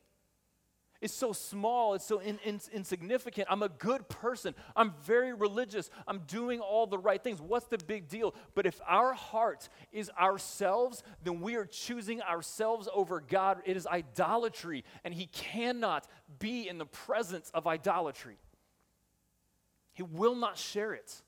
[1.00, 3.48] It's so small, it's so in, in, insignificant.
[3.50, 4.54] I'm a good person.
[4.74, 5.90] I'm very religious.
[6.08, 7.42] I'm doing all the right things.
[7.42, 8.34] What's the big deal?
[8.54, 13.60] But if our heart is ourselves, then we are choosing ourselves over God.
[13.66, 16.06] It is idolatry, and He cannot
[16.38, 18.38] be in the presence of idolatry.
[19.94, 21.22] He will not share it.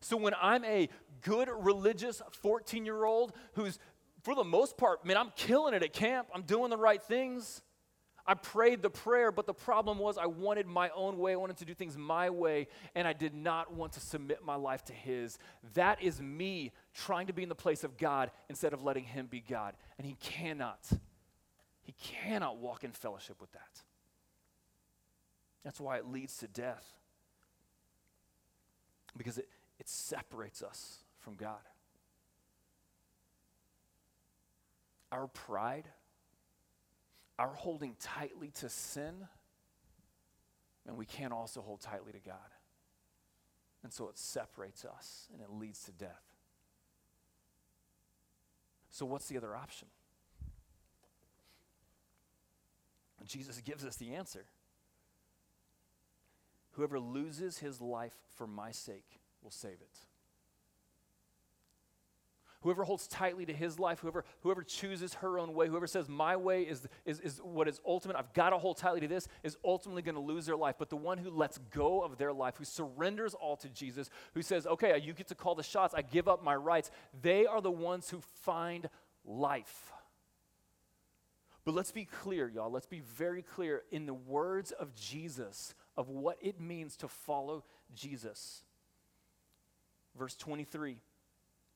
[0.00, 0.88] So when I'm a
[1.22, 3.78] good religious 14 year old who's,
[4.22, 7.62] for the most part, man, I'm killing it at camp, I'm doing the right things.
[8.26, 11.32] I prayed the prayer, but the problem was I wanted my own way.
[11.32, 14.54] I wanted to do things my way, and I did not want to submit my
[14.54, 15.38] life to His.
[15.74, 19.26] That is me trying to be in the place of God instead of letting Him
[19.26, 19.74] be God.
[19.98, 20.78] And He cannot.
[21.82, 23.82] He cannot walk in fellowship with that.
[25.64, 26.99] That's why it leads to death.
[29.16, 29.48] Because it,
[29.78, 31.60] it separates us from God.
[35.12, 35.88] Our pride,
[37.38, 39.26] our holding tightly to sin,
[40.86, 42.36] and we can't also hold tightly to God.
[43.82, 46.22] And so it separates us and it leads to death.
[48.90, 49.88] So, what's the other option?
[53.26, 54.44] Jesus gives us the answer.
[56.80, 59.98] Whoever loses his life for my sake will save it.
[62.62, 66.36] Whoever holds tightly to his life, whoever, whoever chooses her own way, whoever says, My
[66.36, 69.58] way is, is, is what is ultimate, I've got to hold tightly to this, is
[69.62, 70.76] ultimately going to lose their life.
[70.78, 74.40] But the one who lets go of their life, who surrenders all to Jesus, who
[74.40, 77.60] says, Okay, you get to call the shots, I give up my rights, they are
[77.60, 78.88] the ones who find
[79.22, 79.92] life.
[81.66, 82.70] But let's be clear, y'all.
[82.70, 87.62] Let's be very clear in the words of Jesus of what it means to follow
[87.94, 88.62] Jesus.
[90.18, 90.96] Verse 23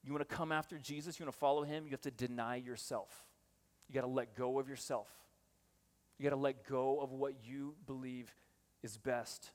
[0.02, 2.56] You want to come after Jesus, you want to follow him, you have to deny
[2.56, 3.22] yourself.
[3.86, 5.08] You got to let go of yourself.
[6.18, 8.34] You got to let go of what you believe
[8.82, 9.50] is best.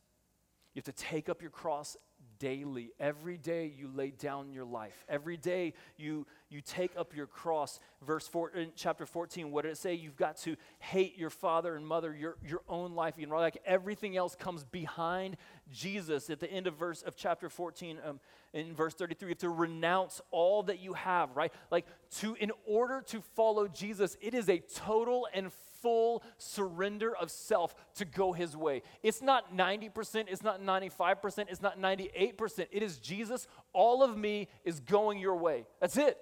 [0.76, 1.98] You have to take up your cross
[2.40, 2.92] daily.
[3.00, 5.06] Every day you lay down your life.
[5.08, 7.80] Every day you, you take up your cross.
[8.06, 9.94] Verse 4, in chapter 14, what did it say?
[9.94, 13.16] You've got to hate your father and mother, your, your own life.
[13.18, 15.38] You know, like everything else comes behind
[15.72, 16.30] Jesus.
[16.30, 18.20] At the end of verse of chapter 14, um,
[18.54, 21.54] in verse 33, you have to renounce all that you have, right?
[21.70, 21.86] Like
[22.20, 25.52] to in order to follow Jesus, it is a total and
[25.82, 28.82] full surrender of self to go his way.
[29.04, 32.68] It's not 90%, it's not 95%, it's not 98%.
[32.72, 35.66] It is Jesus, all of me is going your way.
[35.80, 36.18] That's it.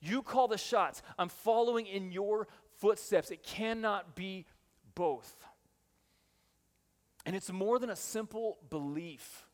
[0.00, 1.02] You call the shots.
[1.18, 2.48] I'm following in your
[2.78, 3.30] footsteps.
[3.30, 4.46] It cannot be
[4.94, 5.32] both.
[7.24, 9.46] And it's more than a simple belief.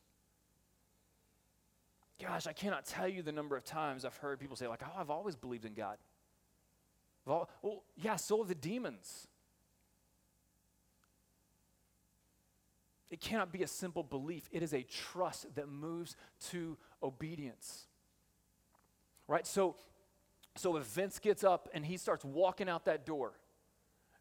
[2.20, 4.92] Gosh, I cannot tell you the number of times I've heard people say, like, oh,
[4.98, 5.98] I've always believed in God.
[7.28, 9.28] Well, well yeah, so the demons.
[13.10, 14.48] It cannot be a simple belief.
[14.52, 16.16] It is a trust that moves
[16.50, 17.86] to obedience.
[19.26, 19.46] Right?
[19.46, 19.76] So,
[20.56, 23.32] so if Vince gets up and he starts walking out that door,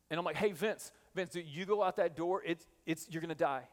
[0.10, 3.30] and I'm like, hey, Vince, Vince, you go out that door, it's, it's, you're going
[3.30, 3.64] to die.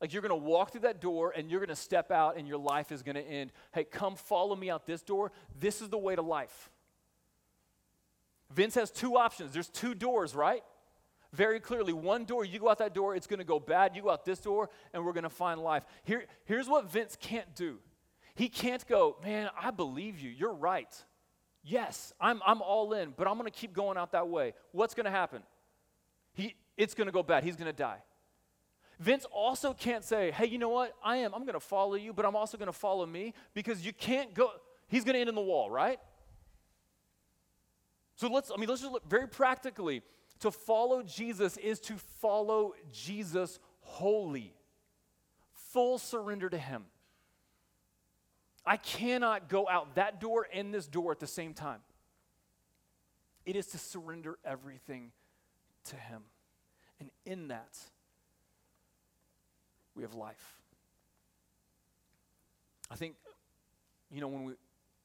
[0.00, 2.46] Like you're going to walk through that door and you're going to step out and
[2.46, 3.52] your life is going to end.
[3.72, 5.30] Hey, come follow me out this door.
[5.58, 6.71] This is the way to life.
[8.54, 9.52] Vince has two options.
[9.52, 10.62] There's two doors, right?
[11.32, 13.96] Very clearly, one door, you go out that door, it's going to go bad.
[13.96, 15.84] You go out this door, and we're going to find life.
[16.04, 17.78] Here, here's what Vince can't do
[18.34, 20.30] he can't go, man, I believe you.
[20.30, 20.88] You're right.
[21.62, 24.54] Yes, I'm, I'm all in, but I'm going to keep going out that way.
[24.72, 25.42] What's going to happen?
[26.32, 27.44] He, it's going to go bad.
[27.44, 27.98] He's going to die.
[28.98, 30.94] Vince also can't say, hey, you know what?
[31.04, 31.34] I am.
[31.34, 34.32] I'm going to follow you, but I'm also going to follow me because you can't
[34.32, 34.50] go.
[34.88, 35.98] He's going to end in the wall, right?
[38.16, 40.02] So let's, I mean, let's just look very practically.
[40.40, 44.54] To follow Jesus is to follow Jesus wholly,
[45.52, 46.84] full surrender to Him.
[48.64, 51.80] I cannot go out that door and this door at the same time.
[53.44, 55.12] It is to surrender everything
[55.86, 56.22] to Him.
[57.00, 57.78] And in that,
[59.94, 60.60] we have life.
[62.90, 63.14] I think,
[64.10, 64.52] you know, when we,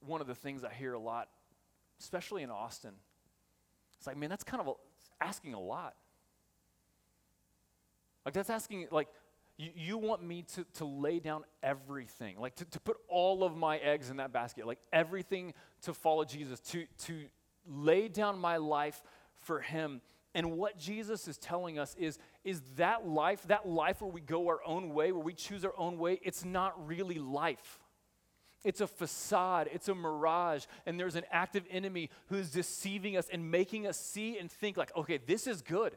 [0.05, 1.29] one of the things I hear a lot
[1.99, 2.93] especially in Austin.
[3.97, 4.73] It's like, man, that's kind of a,
[5.23, 5.95] asking a lot.
[8.25, 9.07] Like, that's asking, like,
[9.57, 13.55] you, you want me to, to lay down everything, like, to, to put all of
[13.55, 17.23] my eggs in that basket, like, everything to follow Jesus, to, to
[17.67, 19.01] lay down my life
[19.41, 20.01] for Him.
[20.35, 24.47] And what Jesus is telling us is, is that life, that life where we go
[24.47, 27.79] our own way, where we choose our own way, it's not really life.
[28.67, 33.49] It's a facade, it's a mirage, and there's an active enemy who's deceiving us and
[33.49, 35.95] making us see and think, like, okay, this is good.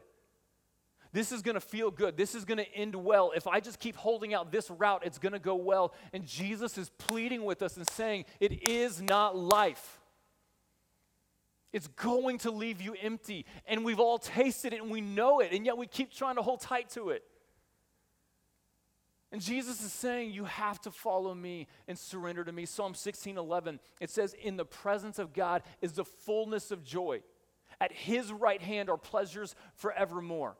[1.11, 2.15] This is gonna feel good.
[2.15, 3.33] This is gonna end well.
[3.35, 5.93] If I just keep holding out this route, it's gonna go well.
[6.13, 9.99] And Jesus is pleading with us and saying, it is not life.
[11.73, 13.45] It's going to leave you empty.
[13.67, 16.41] And we've all tasted it and we know it, and yet we keep trying to
[16.41, 17.25] hold tight to it.
[19.31, 22.65] And Jesus is saying, You have to follow me and surrender to me.
[22.65, 27.21] Psalm 16 11, it says, In the presence of God is the fullness of joy.
[27.79, 30.55] At his right hand are pleasures forevermore.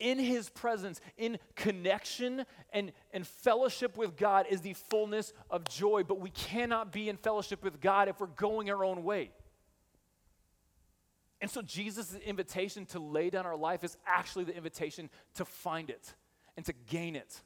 [0.00, 6.02] In his presence, in connection and, and fellowship with God, is the fullness of joy.
[6.02, 9.30] But we cannot be in fellowship with God if we're going our own way.
[11.40, 15.88] And so, Jesus' invitation to lay down our life is actually the invitation to find
[15.88, 16.14] it
[16.56, 17.42] and to gain it.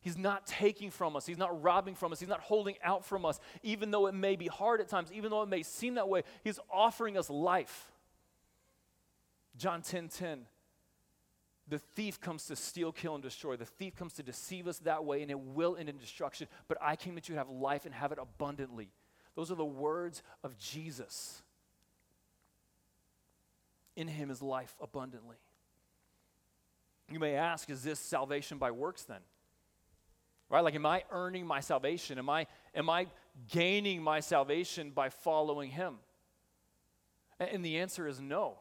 [0.00, 1.26] He's not taking from us.
[1.26, 2.20] He's not robbing from us.
[2.20, 5.30] He's not holding out from us, even though it may be hard at times, even
[5.30, 6.22] though it may seem that way.
[6.44, 7.90] He's offering us life.
[9.56, 10.46] John 10 10.
[11.68, 13.56] The thief comes to steal, kill, and destroy.
[13.56, 16.46] The thief comes to deceive us that way, and it will end in destruction.
[16.68, 18.90] But I came that you have life and have it abundantly.
[19.34, 21.42] Those are the words of Jesus.
[23.96, 25.38] In him is life abundantly.
[27.10, 29.20] You may ask, is this salvation by works then?
[30.48, 30.60] Right?
[30.60, 32.18] Like, am I earning my salvation?
[32.18, 33.06] Am I, am I
[33.50, 35.96] gaining my salvation by following him?
[37.38, 38.58] And the answer is no.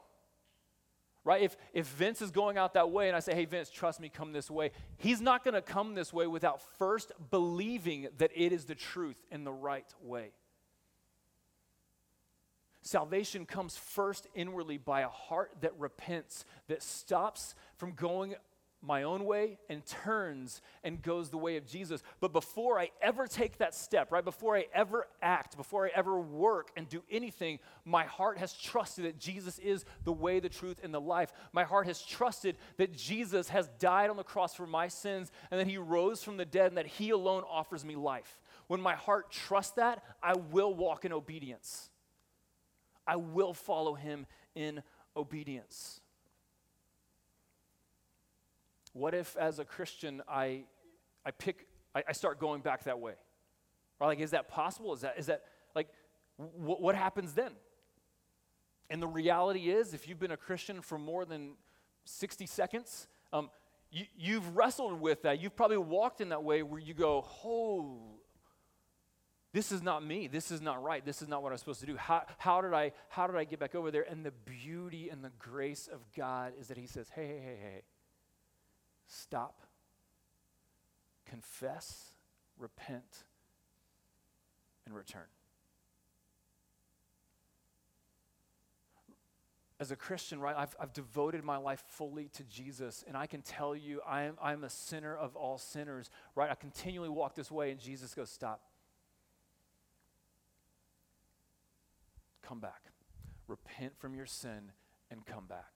[1.23, 1.41] Right?
[1.41, 4.09] If, if Vince is going out that way and I say, hey, Vince, trust me,
[4.09, 8.51] come this way, he's not going to come this way without first believing that it
[8.51, 10.31] is the truth and the right way.
[12.85, 18.35] Salvation comes first inwardly by a heart that repents, that stops from going
[18.79, 22.03] my own way and turns and goes the way of Jesus.
[22.19, 26.19] But before I ever take that step, right, before I ever act, before I ever
[26.19, 30.79] work and do anything, my heart has trusted that Jesus is the way, the truth,
[30.83, 31.33] and the life.
[31.53, 35.59] My heart has trusted that Jesus has died on the cross for my sins and
[35.59, 38.39] that he rose from the dead and that he alone offers me life.
[38.67, 41.89] When my heart trusts that, I will walk in obedience.
[43.07, 44.25] I will follow him
[44.55, 44.81] in
[45.15, 46.01] obedience.
[48.93, 50.63] What if, as a Christian, I,
[51.25, 53.13] I pick, I, I start going back that way?
[53.99, 54.93] Or like, is that possible?
[54.93, 55.43] Is that, is that
[55.75, 55.89] like,
[56.37, 57.51] wh- what happens then?
[58.89, 61.55] And the reality is, if you've been a Christian for more than
[62.05, 63.49] 60 seconds, um,
[63.91, 65.41] you, you've wrestled with that.
[65.41, 67.99] You've probably walked in that way where you go, oh,
[69.55, 71.85] this is not me this is not right this is not what i'm supposed to
[71.85, 75.09] do how, how did i how did i get back over there and the beauty
[75.09, 77.81] and the grace of god is that he says hey hey hey hey
[79.07, 79.61] stop
[81.25, 82.09] confess
[82.59, 83.23] repent
[84.85, 85.23] and return
[89.77, 93.41] as a Christian, right, I've, I've devoted my life fully to Jesus, and I can
[93.41, 96.49] tell you I am, I'm a sinner of all sinners, right?
[96.49, 98.61] I continually walk this way, and Jesus goes, Stop.
[102.47, 102.81] Come back.
[103.47, 104.71] Repent from your sin
[105.11, 105.73] and come back.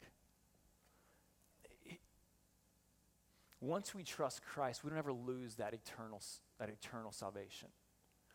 [3.61, 6.22] Once we trust Christ, we don't ever lose that eternal,
[6.59, 7.67] that eternal salvation.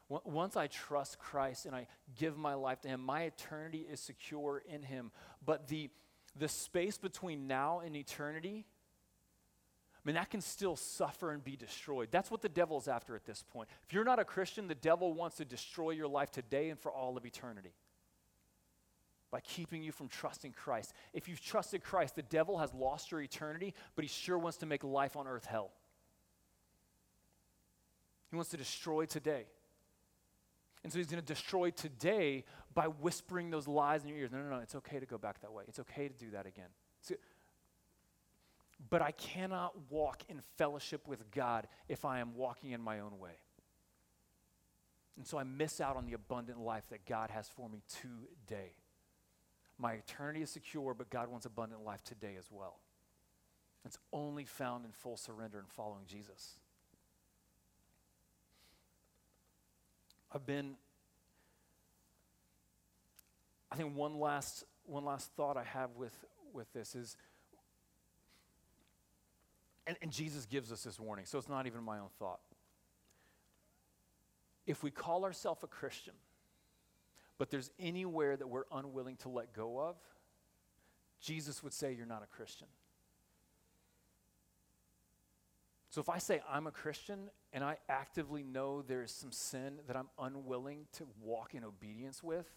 [0.08, 4.62] Once I trust Christ and I give my life to Him, my eternity is secure
[4.68, 5.10] in Him.
[5.44, 5.88] But the,
[6.38, 8.66] the space between now and eternity,
[9.96, 12.08] I mean, that can still suffer and be destroyed.
[12.10, 13.70] That's what the devil's after at this point.
[13.88, 16.92] If you're not a Christian, the devil wants to destroy your life today and for
[16.92, 17.72] all of eternity
[19.34, 20.92] by keeping you from trusting Christ.
[21.12, 24.66] If you've trusted Christ, the devil has lost your eternity, but he sure wants to
[24.66, 25.72] make life on earth hell.
[28.30, 29.46] He wants to destroy today.
[30.84, 34.30] And so he's going to destroy today by whispering those lies in your ears.
[34.30, 35.64] No, no, no, it's okay to go back that way.
[35.66, 36.68] It's okay to do that again.
[38.88, 43.18] but I cannot walk in fellowship with God if I am walking in my own
[43.18, 43.40] way.
[45.16, 48.74] And so I miss out on the abundant life that God has for me today.
[49.84, 52.78] My eternity is secure, but God wants abundant life today as well.
[53.84, 56.54] It's only found in full surrender and following Jesus.
[60.32, 60.76] I've been,
[63.70, 66.14] I think one last, one last thought I have with,
[66.54, 67.18] with this is,
[69.86, 72.40] and, and Jesus gives us this warning, so it's not even my own thought.
[74.66, 76.14] If we call ourselves a Christian,
[77.38, 79.96] but there's anywhere that we're unwilling to let go of,
[81.20, 82.68] Jesus would say, You're not a Christian.
[85.90, 89.78] So if I say I'm a Christian and I actively know there is some sin
[89.86, 92.48] that I'm unwilling to walk in obedience with,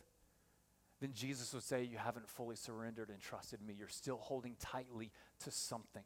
[1.00, 3.76] then Jesus would say, You haven't fully surrendered and trusted me.
[3.78, 5.12] You're still holding tightly
[5.44, 6.04] to something.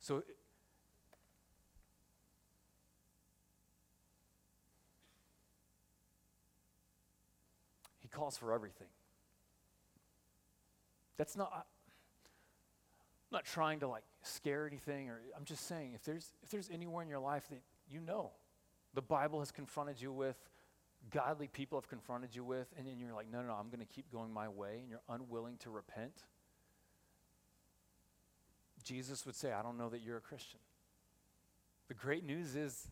[0.00, 0.24] So
[8.22, 8.86] calls for everything.
[11.16, 11.62] That's not, I'm
[13.32, 17.02] not trying to like scare anything, or I'm just saying if there's, if there's anywhere
[17.02, 18.30] in your life that you know
[18.94, 20.36] the Bible has confronted you with,
[21.10, 23.80] godly people have confronted you with, and then you're like, no, no, no, I'm going
[23.80, 26.22] to keep going my way, and you're unwilling to repent,
[28.84, 30.60] Jesus would say, I don't know that you're a Christian.
[31.88, 32.86] The great news is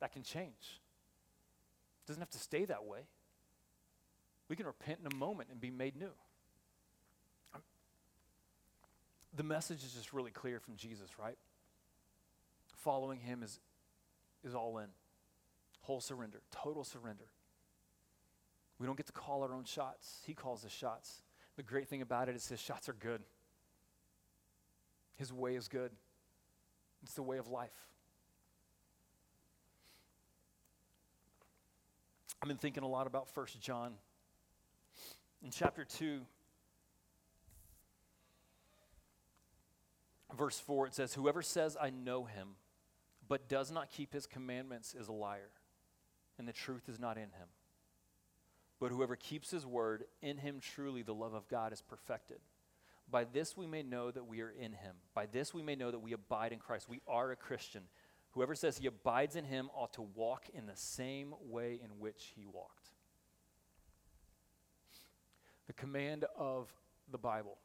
[0.00, 0.80] that can change.
[2.04, 3.00] It doesn't have to stay that way.
[4.48, 6.12] We can repent in a moment and be made new.
[9.34, 11.36] The message is just really clear from Jesus, right?
[12.76, 13.60] Following him is,
[14.44, 14.86] is all in,
[15.82, 17.26] whole surrender, total surrender.
[18.78, 21.22] We don't get to call our own shots, he calls the shots.
[21.56, 23.22] The great thing about it is his shots are good.
[25.16, 25.90] His way is good.
[27.02, 27.70] It's the way of life.
[32.42, 33.94] I've been thinking a lot about First John
[35.46, 36.22] in chapter 2,
[40.36, 42.56] verse 4, it says, Whoever says, I know him,
[43.28, 45.52] but does not keep his commandments is a liar,
[46.36, 47.46] and the truth is not in him.
[48.80, 52.38] But whoever keeps his word, in him truly the love of God is perfected.
[53.08, 54.96] By this we may know that we are in him.
[55.14, 56.88] By this we may know that we abide in Christ.
[56.88, 57.82] We are a Christian.
[58.32, 62.32] Whoever says he abides in him ought to walk in the same way in which
[62.34, 62.85] he walked.
[65.66, 66.72] The command of
[67.10, 67.58] the Bible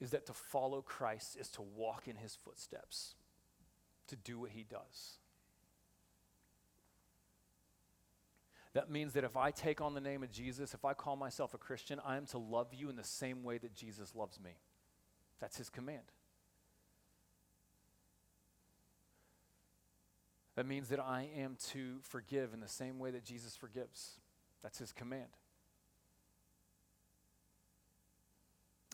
[0.00, 3.14] is that to follow Christ is to walk in his footsteps,
[4.06, 5.18] to do what he does.
[8.72, 11.54] That means that if I take on the name of Jesus, if I call myself
[11.54, 14.52] a Christian, I am to love you in the same way that Jesus loves me.
[15.40, 16.12] That's his command.
[20.54, 24.18] That means that I am to forgive in the same way that Jesus forgives.
[24.62, 25.30] That's his command.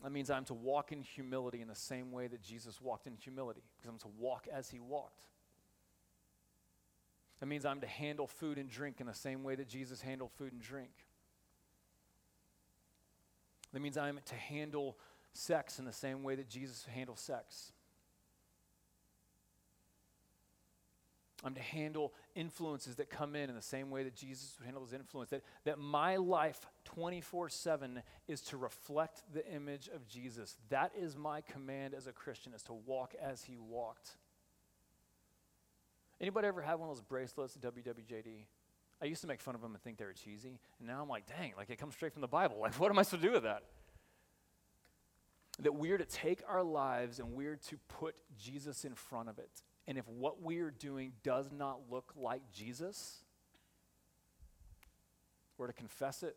[0.03, 3.15] That means I'm to walk in humility in the same way that Jesus walked in
[3.15, 5.23] humility, because I'm to walk as he walked.
[7.39, 10.31] That means I'm to handle food and drink in the same way that Jesus handled
[10.37, 10.91] food and drink.
[13.73, 14.97] That means I'm to handle
[15.33, 17.73] sex in the same way that Jesus handled sex.
[21.43, 24.83] I'm to handle influences that come in in the same way that Jesus would handle
[24.83, 25.29] his influence.
[25.29, 30.57] That, that my life 24 7 is to reflect the image of Jesus.
[30.69, 34.15] That is my command as a Christian, is to walk as he walked.
[36.19, 38.45] Anybody ever have one of those bracelets WWJD?
[38.99, 40.59] I used to make fun of them and think they were cheesy.
[40.79, 42.57] And now I'm like, dang, like it comes straight from the Bible.
[42.61, 43.63] Like, what am I supposed to do with that?
[45.59, 49.61] That we're to take our lives and we're to put Jesus in front of it.
[49.87, 53.19] And if what we are doing does not look like Jesus,
[55.57, 56.35] we're to confess it,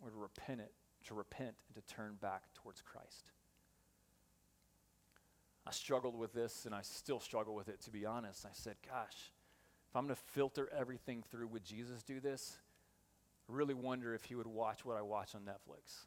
[0.00, 0.72] we're to repent it,
[1.06, 3.32] to repent and to turn back towards Christ.
[5.66, 8.44] I struggled with this and I still struggle with it, to be honest.
[8.44, 9.32] I said, gosh,
[9.88, 12.58] if I'm going to filter everything through, would Jesus do this?
[13.48, 16.06] I really wonder if he would watch what I watch on Netflix.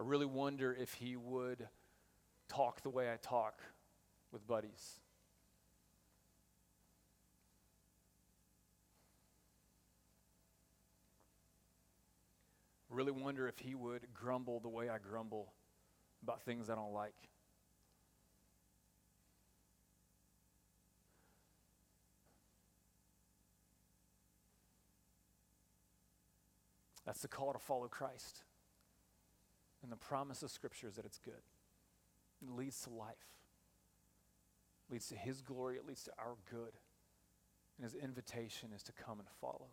[0.00, 1.68] I really wonder if he would
[2.48, 3.60] talk the way I talk
[4.32, 4.98] with buddies.
[12.88, 15.52] Really wonder if he would grumble the way I grumble
[16.22, 17.12] about things I don't like.
[27.04, 28.44] That's the call to follow Christ.
[29.82, 31.42] And the promise of Scripture is that it's good.
[32.42, 33.28] It leads to life,
[34.88, 36.72] it leads to His glory, it leads to our good.
[37.76, 39.68] And His invitation is to come and follow.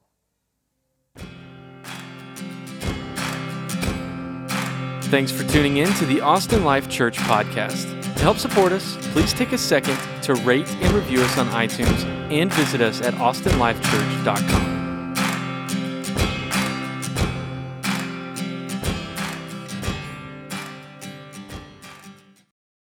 [5.10, 7.84] Thanks for tuning in to the Austin Life Church podcast.
[8.18, 12.04] To help support us, please take a second to rate and review us on iTunes
[12.30, 14.77] and visit us at austinlifechurch.com.